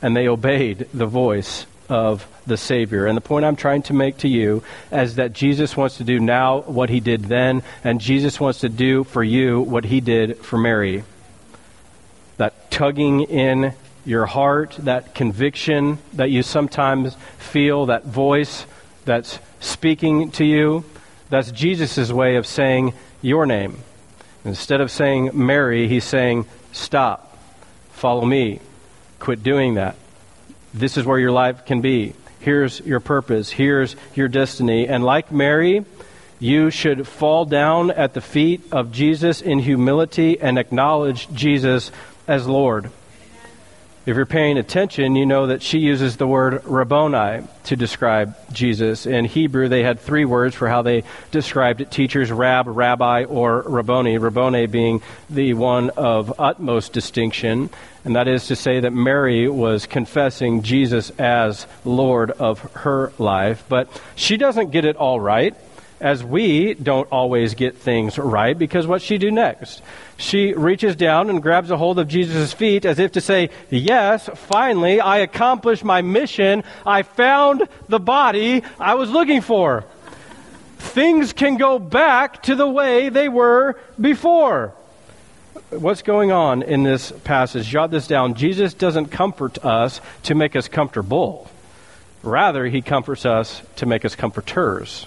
and 0.00 0.16
they 0.16 0.28
obeyed 0.28 0.88
the 0.92 1.06
voice 1.06 1.66
of 1.88 2.26
the 2.46 2.56
Savior. 2.56 3.06
And 3.06 3.16
the 3.16 3.22
point 3.22 3.44
I'm 3.44 3.56
trying 3.56 3.82
to 3.82 3.92
make 3.92 4.18
to 4.18 4.28
you 4.28 4.62
is 4.90 5.16
that 5.16 5.32
Jesus 5.32 5.76
wants 5.76 5.98
to 5.98 6.04
do 6.04 6.18
now 6.18 6.62
what 6.62 6.90
he 6.90 7.00
did 7.00 7.24
then, 7.24 7.62
and 7.84 8.00
Jesus 8.00 8.40
wants 8.40 8.60
to 8.60 8.68
do 8.68 9.04
for 9.04 9.22
you 9.22 9.60
what 9.60 9.84
he 9.84 10.00
did 10.00 10.38
for 10.38 10.58
Mary. 10.58 11.04
That 12.38 12.70
tugging 12.70 13.20
in 13.20 13.74
your 14.04 14.26
heart, 14.26 14.76
that 14.80 15.14
conviction 15.14 15.98
that 16.14 16.30
you 16.30 16.42
sometimes 16.42 17.14
feel, 17.38 17.86
that 17.86 18.04
voice 18.04 18.66
that's 19.04 19.38
speaking 19.60 20.30
to 20.32 20.44
you, 20.44 20.84
that's 21.32 21.50
Jesus' 21.50 22.12
way 22.12 22.36
of 22.36 22.46
saying 22.46 22.92
your 23.22 23.46
name. 23.46 23.78
Instead 24.44 24.82
of 24.82 24.90
saying 24.90 25.30
Mary, 25.32 25.88
he's 25.88 26.04
saying, 26.04 26.44
Stop, 26.72 27.38
follow 27.92 28.26
me, 28.26 28.60
quit 29.18 29.42
doing 29.42 29.76
that. 29.76 29.96
This 30.74 30.98
is 30.98 31.06
where 31.06 31.18
your 31.18 31.30
life 31.30 31.64
can 31.64 31.80
be. 31.80 32.12
Here's 32.40 32.80
your 32.80 33.00
purpose, 33.00 33.48
here's 33.48 33.96
your 34.14 34.28
destiny. 34.28 34.86
And 34.86 35.02
like 35.02 35.32
Mary, 35.32 35.86
you 36.38 36.68
should 36.68 37.08
fall 37.08 37.46
down 37.46 37.90
at 37.90 38.12
the 38.12 38.20
feet 38.20 38.60
of 38.70 38.92
Jesus 38.92 39.40
in 39.40 39.58
humility 39.58 40.38
and 40.38 40.58
acknowledge 40.58 41.32
Jesus 41.32 41.90
as 42.28 42.46
Lord. 42.46 42.90
If 44.04 44.16
you're 44.16 44.26
paying 44.26 44.58
attention, 44.58 45.14
you 45.14 45.24
know 45.26 45.46
that 45.46 45.62
she 45.62 45.78
uses 45.78 46.16
the 46.16 46.26
word 46.26 46.64
Rabboni 46.64 47.46
to 47.66 47.76
describe 47.76 48.34
Jesus. 48.52 49.06
In 49.06 49.24
Hebrew, 49.26 49.68
they 49.68 49.84
had 49.84 50.00
three 50.00 50.24
words 50.24 50.56
for 50.56 50.68
how 50.68 50.82
they 50.82 51.04
described 51.30 51.88
teachers, 51.92 52.32
rab, 52.32 52.66
rabbi, 52.66 53.22
or 53.22 53.62
Rabboni. 53.62 54.18
Rabboni 54.18 54.66
being 54.66 55.02
the 55.30 55.54
one 55.54 55.90
of 55.90 56.40
utmost 56.40 56.92
distinction. 56.92 57.70
And 58.04 58.16
that 58.16 58.26
is 58.26 58.48
to 58.48 58.56
say 58.56 58.80
that 58.80 58.92
Mary 58.92 59.48
was 59.48 59.86
confessing 59.86 60.62
Jesus 60.62 61.10
as 61.10 61.68
Lord 61.84 62.32
of 62.32 62.58
her 62.72 63.12
life. 63.18 63.62
But 63.68 63.88
she 64.16 64.36
doesn't 64.36 64.72
get 64.72 64.84
it 64.84 64.96
all 64.96 65.20
right 65.20 65.54
as 66.02 66.24
we 66.24 66.74
don't 66.74 67.10
always 67.12 67.54
get 67.54 67.76
things 67.76 68.18
right 68.18 68.58
because 68.58 68.86
what 68.86 69.00
she 69.00 69.18
do 69.18 69.30
next? 69.30 69.80
She 70.16 70.52
reaches 70.52 70.96
down 70.96 71.30
and 71.30 71.40
grabs 71.40 71.70
a 71.70 71.76
hold 71.76 71.98
of 71.98 72.08
Jesus' 72.08 72.52
feet 72.52 72.84
as 72.84 72.98
if 72.98 73.12
to 73.12 73.20
say, 73.20 73.50
Yes, 73.70 74.28
finally, 74.34 75.00
I 75.00 75.18
accomplished 75.18 75.84
my 75.84 76.02
mission. 76.02 76.64
I 76.84 77.02
found 77.02 77.68
the 77.88 78.00
body 78.00 78.64
I 78.80 78.94
was 78.94 79.10
looking 79.10 79.40
for. 79.40 79.84
Things 80.78 81.32
can 81.32 81.56
go 81.56 81.78
back 81.78 82.42
to 82.44 82.56
the 82.56 82.68
way 82.68 83.08
they 83.08 83.28
were 83.28 83.78
before. 84.00 84.74
What's 85.70 86.02
going 86.02 86.32
on 86.32 86.62
in 86.62 86.82
this 86.82 87.12
passage? 87.24 87.66
Jot 87.66 87.92
this 87.92 88.08
down. 88.08 88.34
Jesus 88.34 88.74
doesn't 88.74 89.06
comfort 89.06 89.64
us 89.64 90.00
to 90.24 90.34
make 90.34 90.56
us 90.56 90.66
comfortable. 90.66 91.48
Rather, 92.22 92.66
he 92.66 92.82
comforts 92.82 93.24
us 93.24 93.62
to 93.76 93.86
make 93.86 94.04
us 94.04 94.16
comforters. 94.16 95.06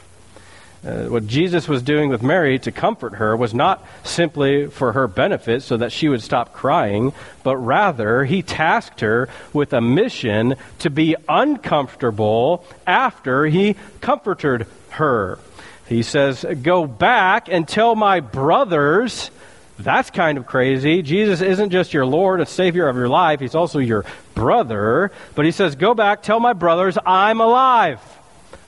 Uh, 0.83 1.05
what 1.05 1.25
Jesus 1.25 1.67
was 1.67 1.81
doing 1.81 2.09
with 2.09 2.21
Mary 2.21 2.59
to 2.59 2.71
comfort 2.71 3.15
her 3.15 3.35
was 3.35 3.53
not 3.53 3.83
simply 4.03 4.67
for 4.67 4.91
her 4.91 5.07
benefit 5.07 5.63
so 5.63 5.77
that 5.77 5.91
she 5.91 6.09
would 6.09 6.21
stop 6.21 6.53
crying, 6.53 7.11
but 7.43 7.57
rather 7.57 8.23
he 8.23 8.41
tasked 8.43 8.99
her 8.99 9.27
with 9.51 9.73
a 9.73 9.81
mission 9.81 10.55
to 10.79 10.89
be 10.89 11.15
uncomfortable 11.27 12.63
after 12.85 13.45
he 13.45 13.75
comforted 13.99 14.67
her. 14.89 15.39
He 15.87 16.03
says, 16.03 16.45
Go 16.61 16.85
back 16.87 17.49
and 17.49 17.67
tell 17.67 17.95
my 17.95 18.19
brothers. 18.19 19.31
That's 19.77 20.09
kind 20.09 20.37
of 20.37 20.45
crazy. 20.45 21.01
Jesus 21.01 21.41
isn't 21.41 21.71
just 21.71 21.93
your 21.93 22.05
Lord 22.05 22.39
and 22.39 22.47
Savior 22.47 22.87
of 22.87 22.95
your 22.95 23.09
life, 23.09 23.39
He's 23.39 23.55
also 23.55 23.79
your 23.79 24.05
brother. 24.33 25.11
But 25.35 25.45
He 25.45 25.51
says, 25.51 25.75
Go 25.75 25.93
back, 25.93 26.23
tell 26.23 26.39
my 26.39 26.53
brothers, 26.53 26.97
I'm 27.05 27.41
alive. 27.41 27.99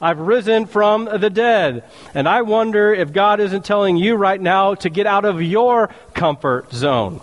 I've 0.02 0.20
risen 0.20 0.66
from 0.66 1.06
the 1.06 1.30
dead. 1.30 1.84
And 2.14 2.28
I 2.28 2.44
wonder 2.44 2.94
if 2.94 3.12
God 3.14 3.40
isn't 3.40 3.66
telling 3.66 3.98
you 3.98 4.16
right 4.16 4.40
now 4.40 4.76
to 4.76 4.90
get 4.90 5.08
out 5.08 5.26
of 5.26 5.42
your 5.42 5.90
comfort 6.14 6.72
zone. 6.72 7.22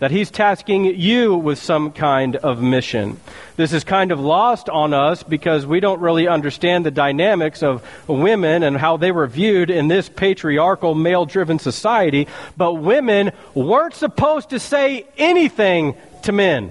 That 0.00 0.10
He's 0.12 0.30
tasking 0.30 0.84
you 0.84 1.34
with 1.34 1.58
some 1.58 1.90
kind 1.90 2.36
of 2.36 2.62
mission. 2.62 3.18
This 3.56 3.72
is 3.72 3.82
kind 3.82 4.12
of 4.12 4.20
lost 4.20 4.68
on 4.68 4.94
us 4.94 5.24
because 5.24 5.66
we 5.66 5.80
don't 5.80 6.00
really 6.00 6.28
understand 6.28 6.86
the 6.86 6.92
dynamics 6.92 7.64
of 7.64 7.84
women 8.06 8.62
and 8.62 8.76
how 8.76 8.96
they 8.96 9.10
were 9.10 9.26
viewed 9.26 9.70
in 9.70 9.88
this 9.88 10.08
patriarchal, 10.08 10.94
male 10.94 11.26
driven 11.26 11.58
society. 11.58 12.28
But 12.56 12.74
women 12.74 13.32
weren't 13.54 13.94
supposed 13.94 14.50
to 14.50 14.60
say 14.60 15.04
anything 15.16 15.96
to 16.22 16.30
men. 16.30 16.70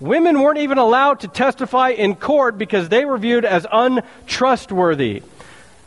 Women 0.00 0.40
weren't 0.40 0.58
even 0.58 0.78
allowed 0.78 1.20
to 1.20 1.28
testify 1.28 1.90
in 1.90 2.16
court 2.16 2.56
because 2.56 2.88
they 2.88 3.04
were 3.04 3.18
viewed 3.18 3.44
as 3.44 3.66
untrustworthy. 3.70 5.22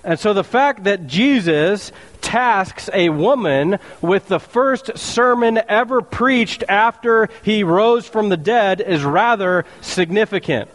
And 0.04 0.19
so 0.19 0.34
the 0.34 0.43
fact 0.43 0.84
that 0.84 1.08
Jesus 1.08 1.91
tasks 2.21 2.89
a 2.93 3.10
woman 3.10 3.80
with 4.02 4.28
the 4.28 4.39
first 4.39 4.97
sermon 4.97 5.60
ever 5.67 6.02
preached 6.02 6.63
after 6.69 7.30
he 7.43 7.63
rose 7.63 8.08
from 8.08 8.30
the 8.30 8.38
dead 8.38 8.82
is 8.82 9.04
rather 9.04 9.65
significant. 9.82 10.69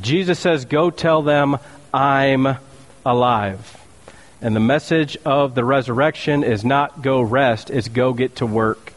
Jesus 0.00 0.38
says, 0.38 0.64
Go 0.64 0.90
tell 0.90 1.22
them 1.22 1.58
I'm 1.92 2.56
alive. 3.06 3.76
And 4.40 4.56
the 4.56 4.60
message 4.60 5.16
of 5.24 5.54
the 5.54 5.64
resurrection 5.64 6.44
is 6.44 6.64
not 6.64 7.02
go 7.02 7.20
rest, 7.20 7.70
it's 7.70 7.88
go 7.88 8.12
get 8.12 8.36
to 8.36 8.46
work. 8.46 8.92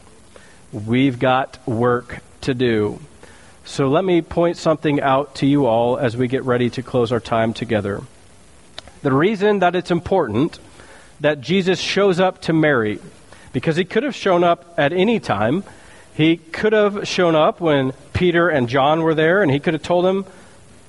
We've 0.72 1.18
got 1.18 1.58
work 1.66 2.20
to 2.42 2.54
do. 2.54 3.00
So 3.64 3.88
let 3.88 4.04
me 4.04 4.22
point 4.22 4.56
something 4.56 5.00
out 5.00 5.36
to 5.36 5.46
you 5.46 5.66
all 5.66 5.96
as 5.96 6.16
we 6.16 6.28
get 6.28 6.44
ready 6.44 6.68
to 6.70 6.82
close 6.82 7.12
our 7.12 7.20
time 7.20 7.54
together. 7.54 8.02
The 9.02 9.12
reason 9.12 9.60
that 9.60 9.74
it's 9.74 9.90
important 9.90 10.58
that 11.20 11.40
Jesus 11.40 11.78
shows 11.78 12.18
up 12.18 12.42
to 12.42 12.52
Mary, 12.52 12.98
because 13.52 13.76
he 13.76 13.84
could 13.84 14.02
have 14.02 14.14
shown 14.14 14.42
up 14.42 14.74
at 14.76 14.92
any 14.92 15.20
time. 15.20 15.64
He 16.14 16.36
could 16.36 16.72
have 16.72 17.06
shown 17.06 17.34
up 17.34 17.60
when 17.60 17.92
Peter 18.12 18.48
and 18.48 18.68
John 18.68 19.02
were 19.02 19.14
there, 19.14 19.42
and 19.42 19.50
he 19.50 19.60
could 19.60 19.74
have 19.74 19.82
told 19.82 20.04
them 20.04 20.26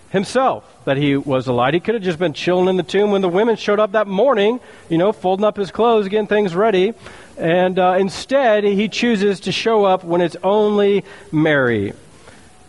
himself 0.09 0.63
that 0.85 0.97
he 0.97 1.15
was 1.15 1.47
alive. 1.47 1.73
He 1.73 1.79
could 1.79 1.95
have 1.95 2.03
just 2.03 2.19
been 2.19 2.33
chilling 2.33 2.67
in 2.67 2.77
the 2.77 2.83
tomb 2.83 3.11
when 3.11 3.21
the 3.21 3.29
women 3.29 3.55
showed 3.55 3.79
up 3.79 3.93
that 3.93 4.07
morning, 4.07 4.59
you 4.89 4.97
know, 4.97 5.11
folding 5.11 5.45
up 5.45 5.55
his 5.55 5.71
clothes, 5.71 6.07
getting 6.07 6.27
things 6.27 6.55
ready. 6.55 6.93
And 7.37 7.79
uh, 7.79 7.97
instead, 7.99 8.63
he 8.63 8.89
chooses 8.89 9.39
to 9.41 9.51
show 9.51 9.85
up 9.85 10.03
when 10.03 10.21
it's 10.21 10.35
only 10.43 11.05
Mary. 11.31 11.93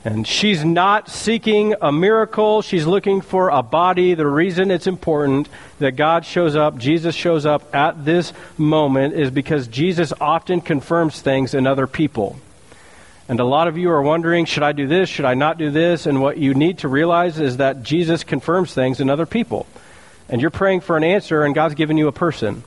And 0.05 0.27
she's 0.27 0.63
not 0.63 1.09
seeking 1.09 1.75
a 1.81 1.91
miracle. 1.91 2.61
She's 2.61 2.85
looking 2.85 3.23
for 3.23 3.49
a 3.49 3.63
body. 3.63 4.13
The 4.13 4.27
reason 4.27 4.71
it's 4.71 4.87
important 4.87 5.49
that 5.79 5.93
God 5.93 6.27
shows 6.27 6.55
up, 6.55 6.77
Jesus 6.77 7.15
shows 7.15 7.47
up 7.47 7.75
at 7.75 8.05
this 8.05 8.35
moment, 8.59 9.15
is 9.15 9.31
because 9.31 9.67
Jesus 9.67 10.13
often 10.21 10.61
confirms 10.61 11.23
things 11.23 11.55
in 11.55 11.67
other 11.67 11.87
people. 11.87 12.37
And 13.31 13.41
a 13.41 13.45
lot 13.45 13.67
of 13.67 13.79
you 13.79 13.91
are 13.91 14.03
wondering, 14.03 14.45
should 14.45 14.63
I 14.63 14.73
do 14.73 14.87
this? 14.87 15.09
Should 15.09 15.25
I 15.25 15.33
not 15.33 15.57
do 15.57 15.71
this? 15.71 16.05
And 16.05 16.21
what 16.21 16.37
you 16.37 16.53
need 16.53 16.79
to 16.81 16.89
realize 16.89 17.41
is 17.41 17.57
that 17.57 17.83
Jesus 17.83 18.25
confirms 18.25 18.75
things 18.75 19.01
in 19.01 19.09
other 19.09 19.25
people. 19.25 19.67
And 20.29 20.43
you're 20.43 20.51
praying 20.51 20.83
for 20.83 20.99
an 20.99 21.05
answer, 21.05 21.45
and 21.45 21.55
God's 21.55 21.75
given 21.75 21.97
you 21.97 22.09
a 22.09 22.13
person. 22.13 22.63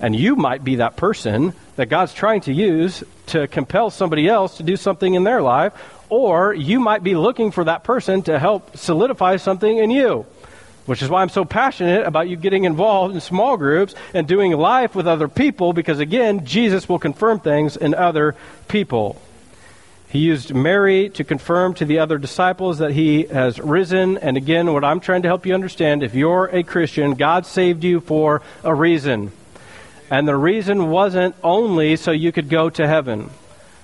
And 0.00 0.16
you 0.16 0.36
might 0.36 0.64
be 0.64 0.76
that 0.76 0.96
person 0.96 1.52
that 1.76 1.90
God's 1.90 2.14
trying 2.14 2.40
to 2.42 2.52
use 2.52 3.04
to 3.26 3.46
compel 3.48 3.90
somebody 3.90 4.26
else 4.26 4.56
to 4.56 4.62
do 4.62 4.76
something 4.76 5.12
in 5.12 5.24
their 5.24 5.42
life 5.42 5.74
or 6.08 6.54
you 6.54 6.80
might 6.80 7.02
be 7.02 7.14
looking 7.14 7.50
for 7.50 7.64
that 7.64 7.84
person 7.84 8.22
to 8.22 8.38
help 8.38 8.76
solidify 8.76 9.36
something 9.36 9.78
in 9.78 9.90
you, 9.90 10.26
which 10.86 11.02
is 11.02 11.08
why 11.08 11.22
I'm 11.22 11.28
so 11.28 11.44
passionate 11.44 12.06
about 12.06 12.28
you 12.28 12.36
getting 12.36 12.64
involved 12.64 13.14
in 13.14 13.20
small 13.20 13.56
groups 13.56 13.94
and 14.14 14.26
doing 14.26 14.52
life 14.52 14.94
with 14.94 15.06
other 15.06 15.28
people, 15.28 15.72
because 15.72 15.98
again, 15.98 16.44
Jesus 16.44 16.88
will 16.88 16.98
confirm 16.98 17.40
things 17.40 17.76
in 17.76 17.94
other 17.94 18.36
people. 18.68 19.20
He 20.10 20.20
used 20.20 20.54
Mary 20.54 21.10
to 21.10 21.24
confirm 21.24 21.74
to 21.74 21.84
the 21.84 21.98
other 21.98 22.16
disciples 22.16 22.78
that 22.78 22.92
he 22.92 23.24
has 23.24 23.58
risen. 23.58 24.16
And 24.16 24.38
again, 24.38 24.72
what 24.72 24.82
I'm 24.82 25.00
trying 25.00 25.20
to 25.22 25.28
help 25.28 25.44
you 25.44 25.52
understand 25.52 26.02
if 26.02 26.14
you're 26.14 26.46
a 26.46 26.62
Christian, 26.62 27.12
God 27.12 27.44
saved 27.44 27.84
you 27.84 28.00
for 28.00 28.40
a 28.64 28.74
reason. 28.74 29.32
And 30.10 30.26
the 30.26 30.36
reason 30.36 30.88
wasn't 30.88 31.34
only 31.44 31.96
so 31.96 32.10
you 32.10 32.32
could 32.32 32.48
go 32.48 32.70
to 32.70 32.86
heaven. 32.86 33.28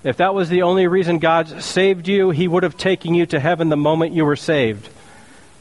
If 0.04 0.18
that 0.18 0.34
was 0.34 0.50
the 0.50 0.62
only 0.62 0.86
reason 0.86 1.18
God 1.18 1.62
saved 1.62 2.08
you, 2.08 2.28
He 2.28 2.46
would 2.46 2.62
have 2.62 2.76
taken 2.76 3.14
you 3.14 3.24
to 3.26 3.40
heaven 3.40 3.70
the 3.70 3.76
moment 3.76 4.12
you 4.12 4.26
were 4.26 4.36
saved. 4.36 4.90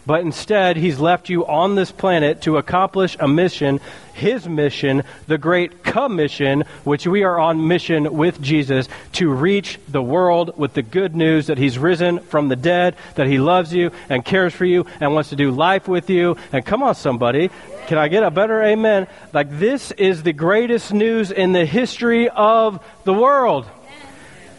But 0.06 0.20
instead, 0.20 0.76
He's 0.76 1.00
left 1.00 1.30
you 1.30 1.48
on 1.48 1.76
this 1.76 1.94
planet 1.94 2.42
to 2.42 2.58
accomplish 2.58 3.16
a 3.22 3.28
mission, 3.28 3.80
His 4.14 4.46
mission, 4.46 5.04
the 5.28 5.38
Great 5.38 5.86
Commission, 5.86 6.66
which 6.84 7.08
we 7.08 7.24
are 7.24 7.40
on 7.40 7.70
mission 7.70 8.14
with 8.18 8.42
Jesus 8.42 8.90
to 9.14 9.30
reach 9.30 9.80
the 9.88 10.04
world 10.04 10.58
with 10.58 10.74
the 10.74 10.82
good 10.82 11.16
news 11.16 11.48
that 11.48 11.58
He's 11.58 11.80
risen 11.80 12.20
from 12.20 12.50
the 12.50 12.58
dead, 12.58 12.98
that 13.16 13.28
He 13.28 13.38
loves 13.38 13.74
you 13.74 13.92
and 14.10 14.26
cares 14.26 14.54
for 14.54 14.66
you 14.66 14.86
and 15.00 15.14
wants 15.14 15.30
to 15.30 15.38
do 15.38 15.52
life 15.52 15.88
with 15.88 16.10
you. 16.10 16.36
And 16.52 16.66
come 16.66 16.84
on, 16.84 16.96
somebody. 16.96 17.50
Can 17.88 17.98
I 17.98 18.10
get 18.10 18.24
a 18.24 18.32
better 18.32 18.62
amen? 18.62 19.08
Like, 19.32 19.58
this 19.58 19.92
is 19.92 20.24
the 20.24 20.34
greatest 20.34 20.94
news 20.94 21.32
in 21.32 21.54
the 21.54 21.66
history 21.66 22.28
of 22.28 22.84
the 23.06 23.14
world. 23.14 23.68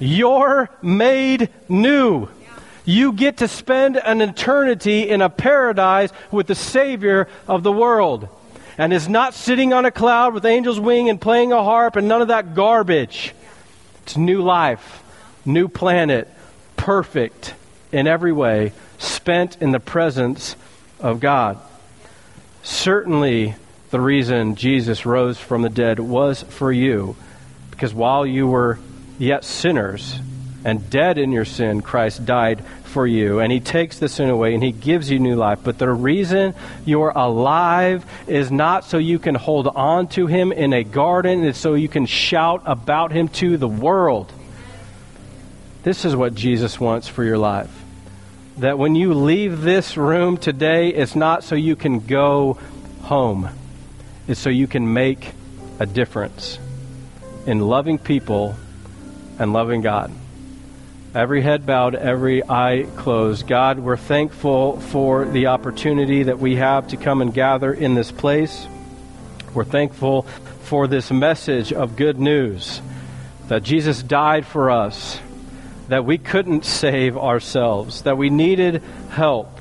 You're 0.05 0.69
made 0.83 1.49
new. 1.67 2.29
You 2.85 3.15
get 3.15 3.39
to 3.39 3.49
spend 3.49 3.97
an 3.97 4.21
eternity 4.21 5.09
in 5.09 5.23
a 5.23 5.31
paradise 5.31 6.11
with 6.31 6.47
the 6.47 6.55
Savior 6.55 7.27
of 7.49 7.63
the 7.63 7.73
world. 7.73 8.29
And 8.77 8.93
is 8.93 9.09
not 9.09 9.33
sitting 9.33 9.73
on 9.73 9.87
a 9.87 9.91
cloud 9.91 10.35
with 10.35 10.45
angel's 10.45 10.79
wing 10.79 11.09
and 11.09 11.19
playing 11.19 11.53
a 11.53 11.63
harp 11.63 11.97
and 11.97 12.07
none 12.07 12.21
of 12.21 12.29
that 12.29 12.55
garbage. 12.55 13.33
It's 14.03 14.17
new 14.19 14.43
life, 14.43 15.03
new 15.47 15.69
planet, 15.69 16.29
perfect 16.77 17.55
in 17.91 18.07
every 18.07 18.33
way, 18.33 18.73
spent 18.99 19.57
in 19.63 19.71
the 19.71 19.81
presence 19.81 20.55
of 21.01 21.21
God. 21.21 21.59
Certainly, 22.63 23.55
the 23.91 24.01
reason 24.01 24.57
Jesus 24.57 25.07
rose 25.07 25.39
from 25.39 25.63
the 25.63 25.71
dead 25.71 25.99
was 25.99 26.43
for 26.43 26.71
you, 26.71 27.17
because 27.71 27.95
while 27.95 28.27
you 28.27 28.47
were 28.47 28.79
yet 29.19 29.45
sinners 29.45 30.19
and 30.65 30.89
dead 30.91 31.19
in 31.19 31.31
your 31.31 31.45
sin, 31.45 31.83
Christ 31.83 32.25
died 32.25 32.65
for 32.85 33.07
you. 33.07 33.41
And 33.41 33.53
he 33.53 33.61
takes 33.61 33.99
the 33.99 34.09
sin 34.09 34.31
away 34.31 34.55
and 34.55 34.63
he 34.63 34.73
gives 34.73 35.11
you 35.11 35.19
new 35.19 35.35
life. 35.35 35.59
But 35.63 35.79
the 35.79 35.91
reason 35.91 36.55
you're 36.85 37.11
alive 37.11 38.05
is 38.27 38.51
not 38.51 38.85
so 38.85 38.99
you 38.99 39.19
can 39.19 39.35
hold 39.35 39.67
on 39.67 40.09
to 40.09 40.27
him 40.27 40.53
in 40.53 40.73
a 40.73 40.85
garden, 40.85 41.45
it's 41.45 41.59
so 41.59 41.75
you 41.75 41.89
can 41.89 42.07
shout 42.07 42.63
about 42.65 43.13
him 43.13 43.29
to 43.29 43.57
the 43.57 43.69
world. 43.69 44.33
This 45.83 46.05
is 46.05 46.17
what 46.17 46.35
Jesus 46.35 46.81
wants 46.81 47.09
for 47.09 47.25
your 47.25 47.37
life. 47.37 47.71
That 48.59 48.79
when 48.79 48.95
you 48.95 49.13
leave 49.13 49.61
this 49.61 49.97
room 49.97 50.39
today, 50.39 50.89
it's 50.89 51.17
not 51.17 51.45
so 51.45 51.57
you 51.57 51.77
can 51.77 52.01
go 52.01 52.59
home, 53.03 53.51
it's 54.27 54.41
so 54.41 54.49
you 54.49 54.67
can 54.67 54.95
make 54.95 55.33
a 55.79 55.85
difference 55.85 56.59
in 57.47 57.61
loving 57.61 57.99
people 57.99 58.57
and 59.39 59.53
loving 59.53 59.81
God. 59.81 60.13
Every 61.15 61.43
head 61.43 61.65
bowed, 61.65 61.95
every 61.95 62.43
eye 62.43 62.87
closed. 62.97 63.47
God, 63.47 63.79
we're 63.79 63.97
thankful 63.97 64.81
for 64.81 65.25
the 65.25 65.47
opportunity 65.47 66.25
that 66.25 66.41
we 66.41 66.57
have 66.57 66.89
to 66.89 66.97
come 66.97 67.23
and 67.23 67.33
gather 67.33 67.73
in 67.73 67.95
this 67.95 68.11
place. 68.11 68.67
We're 69.55 69.63
thankful 69.63 70.23
for 70.63 70.89
this 70.89 71.13
message 71.13 71.73
of 71.73 71.95
good 71.95 72.19
news 72.19 72.81
that 73.47 73.63
Jesus 73.63 74.03
died 74.03 74.45
for 74.45 74.71
us, 74.71 75.21
that 75.87 76.05
we 76.05 76.19
couldn't 76.19 76.65
save 76.65 77.17
ourselves, 77.17 78.03
that 78.03 78.19
we 78.19 78.29
needed 78.29 78.83
help. 79.11 79.61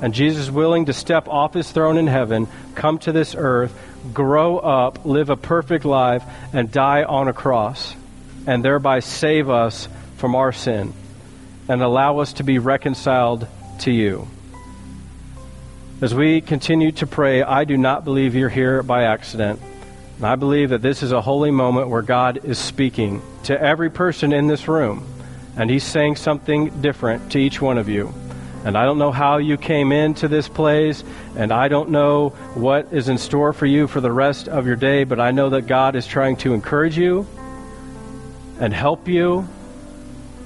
And 0.00 0.14
Jesus 0.14 0.44
is 0.44 0.50
willing 0.52 0.84
to 0.84 0.92
step 0.92 1.26
off 1.26 1.54
his 1.54 1.68
throne 1.72 1.96
in 1.96 2.06
heaven, 2.06 2.46
come 2.76 2.98
to 3.00 3.10
this 3.10 3.34
earth, 3.36 3.76
grow 4.12 4.58
up, 4.58 5.04
live 5.04 5.30
a 5.30 5.36
perfect 5.36 5.84
life, 5.84 6.22
and 6.52 6.70
die 6.70 7.02
on 7.02 7.26
a 7.26 7.32
cross 7.32 7.96
and 8.46 8.64
thereby 8.64 9.00
save 9.00 9.50
us 9.50 9.88
from 10.16 10.34
our 10.34 10.52
sin 10.52 10.92
and 11.68 11.82
allow 11.82 12.18
us 12.18 12.34
to 12.34 12.44
be 12.44 12.58
reconciled 12.58 13.46
to 13.80 13.90
you. 13.90 14.28
As 16.00 16.14
we 16.14 16.40
continue 16.40 16.92
to 16.92 17.06
pray, 17.06 17.42
I 17.42 17.64
do 17.64 17.76
not 17.76 18.04
believe 18.04 18.34
you're 18.34 18.48
here 18.48 18.82
by 18.82 19.04
accident. 19.04 19.60
I 20.22 20.36
believe 20.36 20.70
that 20.70 20.82
this 20.82 21.02
is 21.02 21.12
a 21.12 21.20
holy 21.20 21.50
moment 21.50 21.88
where 21.88 22.02
God 22.02 22.44
is 22.44 22.58
speaking 22.58 23.22
to 23.44 23.60
every 23.60 23.90
person 23.90 24.32
in 24.32 24.46
this 24.46 24.68
room, 24.68 25.06
and 25.56 25.70
He's 25.70 25.84
saying 25.84 26.16
something 26.16 26.80
different 26.80 27.32
to 27.32 27.38
each 27.38 27.60
one 27.60 27.78
of 27.78 27.88
you. 27.88 28.14
And 28.64 28.76
I 28.76 28.84
don't 28.84 28.98
know 28.98 29.12
how 29.12 29.36
you 29.38 29.56
came 29.56 29.92
into 29.92 30.28
this 30.28 30.48
place, 30.48 31.04
and 31.36 31.52
I 31.52 31.68
don't 31.68 31.90
know 31.90 32.30
what 32.54 32.92
is 32.92 33.08
in 33.08 33.18
store 33.18 33.52
for 33.52 33.66
you 33.66 33.86
for 33.86 34.00
the 34.00 34.12
rest 34.12 34.48
of 34.48 34.66
your 34.66 34.76
day, 34.76 35.04
but 35.04 35.20
I 35.20 35.30
know 35.30 35.50
that 35.50 35.62
God 35.62 35.96
is 35.96 36.06
trying 36.06 36.36
to 36.38 36.54
encourage 36.54 36.98
you 36.98 37.26
and 38.60 38.72
help 38.72 39.08
you 39.08 39.48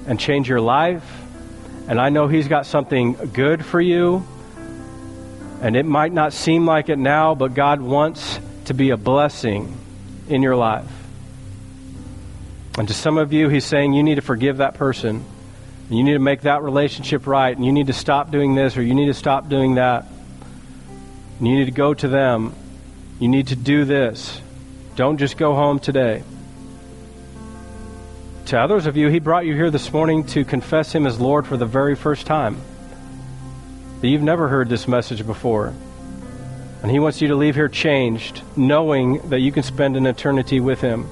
and 0.07 0.19
change 0.19 0.49
your 0.49 0.61
life. 0.61 1.03
And 1.87 1.99
I 1.99 2.09
know 2.09 2.27
He's 2.27 2.47
got 2.47 2.65
something 2.65 3.13
good 3.33 3.65
for 3.65 3.79
you. 3.79 4.25
And 5.61 5.75
it 5.75 5.85
might 5.85 6.11
not 6.11 6.33
seem 6.33 6.65
like 6.65 6.89
it 6.89 6.97
now, 6.97 7.35
but 7.35 7.53
God 7.53 7.81
wants 7.81 8.39
to 8.65 8.73
be 8.73 8.89
a 8.89 8.97
blessing 8.97 9.77
in 10.27 10.41
your 10.41 10.55
life. 10.55 10.89
And 12.77 12.87
to 12.87 12.93
some 12.93 13.17
of 13.17 13.33
you, 13.33 13.49
He's 13.49 13.65
saying 13.65 13.93
you 13.93 14.03
need 14.03 14.15
to 14.15 14.21
forgive 14.21 14.57
that 14.57 14.75
person. 14.75 15.23
And 15.89 15.97
you 15.97 16.03
need 16.03 16.13
to 16.13 16.19
make 16.19 16.41
that 16.41 16.63
relationship 16.63 17.27
right. 17.27 17.55
And 17.55 17.65
you 17.65 17.71
need 17.71 17.87
to 17.87 17.93
stop 17.93 18.31
doing 18.31 18.55
this 18.55 18.77
or 18.77 18.81
you 18.81 18.95
need 18.95 19.07
to 19.07 19.13
stop 19.13 19.49
doing 19.49 19.75
that. 19.75 20.05
And 21.37 21.47
you 21.47 21.55
need 21.55 21.65
to 21.65 21.71
go 21.71 21.93
to 21.93 22.07
them. 22.07 22.53
You 23.19 23.27
need 23.27 23.47
to 23.47 23.55
do 23.55 23.83
this. 23.85 24.41
Don't 24.95 25.17
just 25.17 25.37
go 25.37 25.53
home 25.53 25.79
today. 25.79 26.23
To 28.51 28.59
others 28.59 28.85
of 28.85 28.97
you, 28.97 29.07
He 29.07 29.19
brought 29.19 29.45
you 29.45 29.55
here 29.55 29.71
this 29.71 29.93
morning 29.93 30.25
to 30.25 30.43
confess 30.43 30.93
Him 30.93 31.07
as 31.07 31.21
Lord 31.21 31.47
for 31.47 31.55
the 31.55 31.65
very 31.65 31.95
first 31.95 32.25
time. 32.27 32.57
That 34.01 34.09
you've 34.09 34.21
never 34.21 34.49
heard 34.49 34.67
this 34.67 34.89
message 34.89 35.25
before. 35.25 35.73
And 36.81 36.91
He 36.91 36.99
wants 36.99 37.21
you 37.21 37.29
to 37.29 37.35
leave 37.35 37.55
here 37.55 37.69
changed, 37.69 38.41
knowing 38.57 39.29
that 39.29 39.39
you 39.39 39.53
can 39.53 39.63
spend 39.63 39.95
an 39.95 40.05
eternity 40.05 40.59
with 40.59 40.81
Him. 40.81 41.07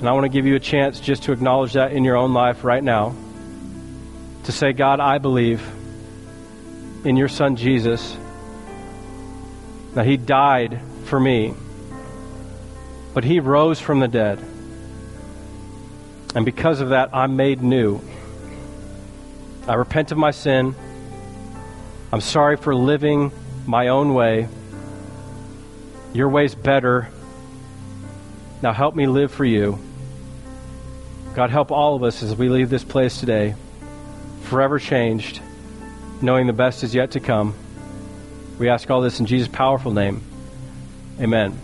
And 0.00 0.08
I 0.08 0.12
want 0.12 0.24
to 0.24 0.28
give 0.28 0.44
you 0.44 0.56
a 0.56 0.58
chance 0.58 0.98
just 0.98 1.22
to 1.22 1.32
acknowledge 1.32 1.74
that 1.74 1.92
in 1.92 2.02
your 2.02 2.16
own 2.16 2.34
life 2.34 2.64
right 2.64 2.82
now. 2.82 3.14
To 4.42 4.50
say, 4.50 4.72
God, 4.72 4.98
I 4.98 5.18
believe 5.18 5.64
in 7.04 7.16
your 7.16 7.28
Son 7.28 7.54
Jesus, 7.54 8.16
that 9.94 10.04
He 10.04 10.16
died 10.16 10.80
for 11.04 11.20
me, 11.20 11.54
but 13.14 13.22
He 13.22 13.38
rose 13.38 13.78
from 13.78 14.00
the 14.00 14.08
dead 14.08 14.44
and 16.34 16.44
because 16.44 16.80
of 16.80 16.90
that, 16.90 17.10
I'm 17.12 17.36
made 17.36 17.62
new. 17.62 18.00
I 19.66 19.74
repent 19.74 20.12
of 20.12 20.18
my 20.18 20.30
sin. 20.30 20.74
I'm 22.12 22.20
sorry 22.20 22.56
for 22.56 22.74
living 22.74 23.32
my 23.66 23.88
own 23.88 24.14
way. 24.14 24.48
Your 26.12 26.28
way's 26.28 26.54
better. 26.54 27.08
Now 28.62 28.72
help 28.72 28.94
me 28.94 29.06
live 29.06 29.32
for 29.32 29.44
you. 29.44 29.78
God, 31.34 31.50
help 31.50 31.72
all 31.72 31.96
of 31.96 32.02
us 32.02 32.22
as 32.22 32.36
we 32.36 32.48
leave 32.48 32.70
this 32.70 32.84
place 32.84 33.18
today, 33.18 33.54
forever 34.42 34.78
changed, 34.78 35.40
knowing 36.20 36.46
the 36.46 36.52
best 36.52 36.84
is 36.84 36.94
yet 36.94 37.12
to 37.12 37.20
come. 37.20 37.54
We 38.58 38.68
ask 38.68 38.88
all 38.90 39.00
this 39.00 39.18
in 39.18 39.26
Jesus' 39.26 39.48
powerful 39.48 39.92
name. 39.92 40.22
Amen. 41.20 41.58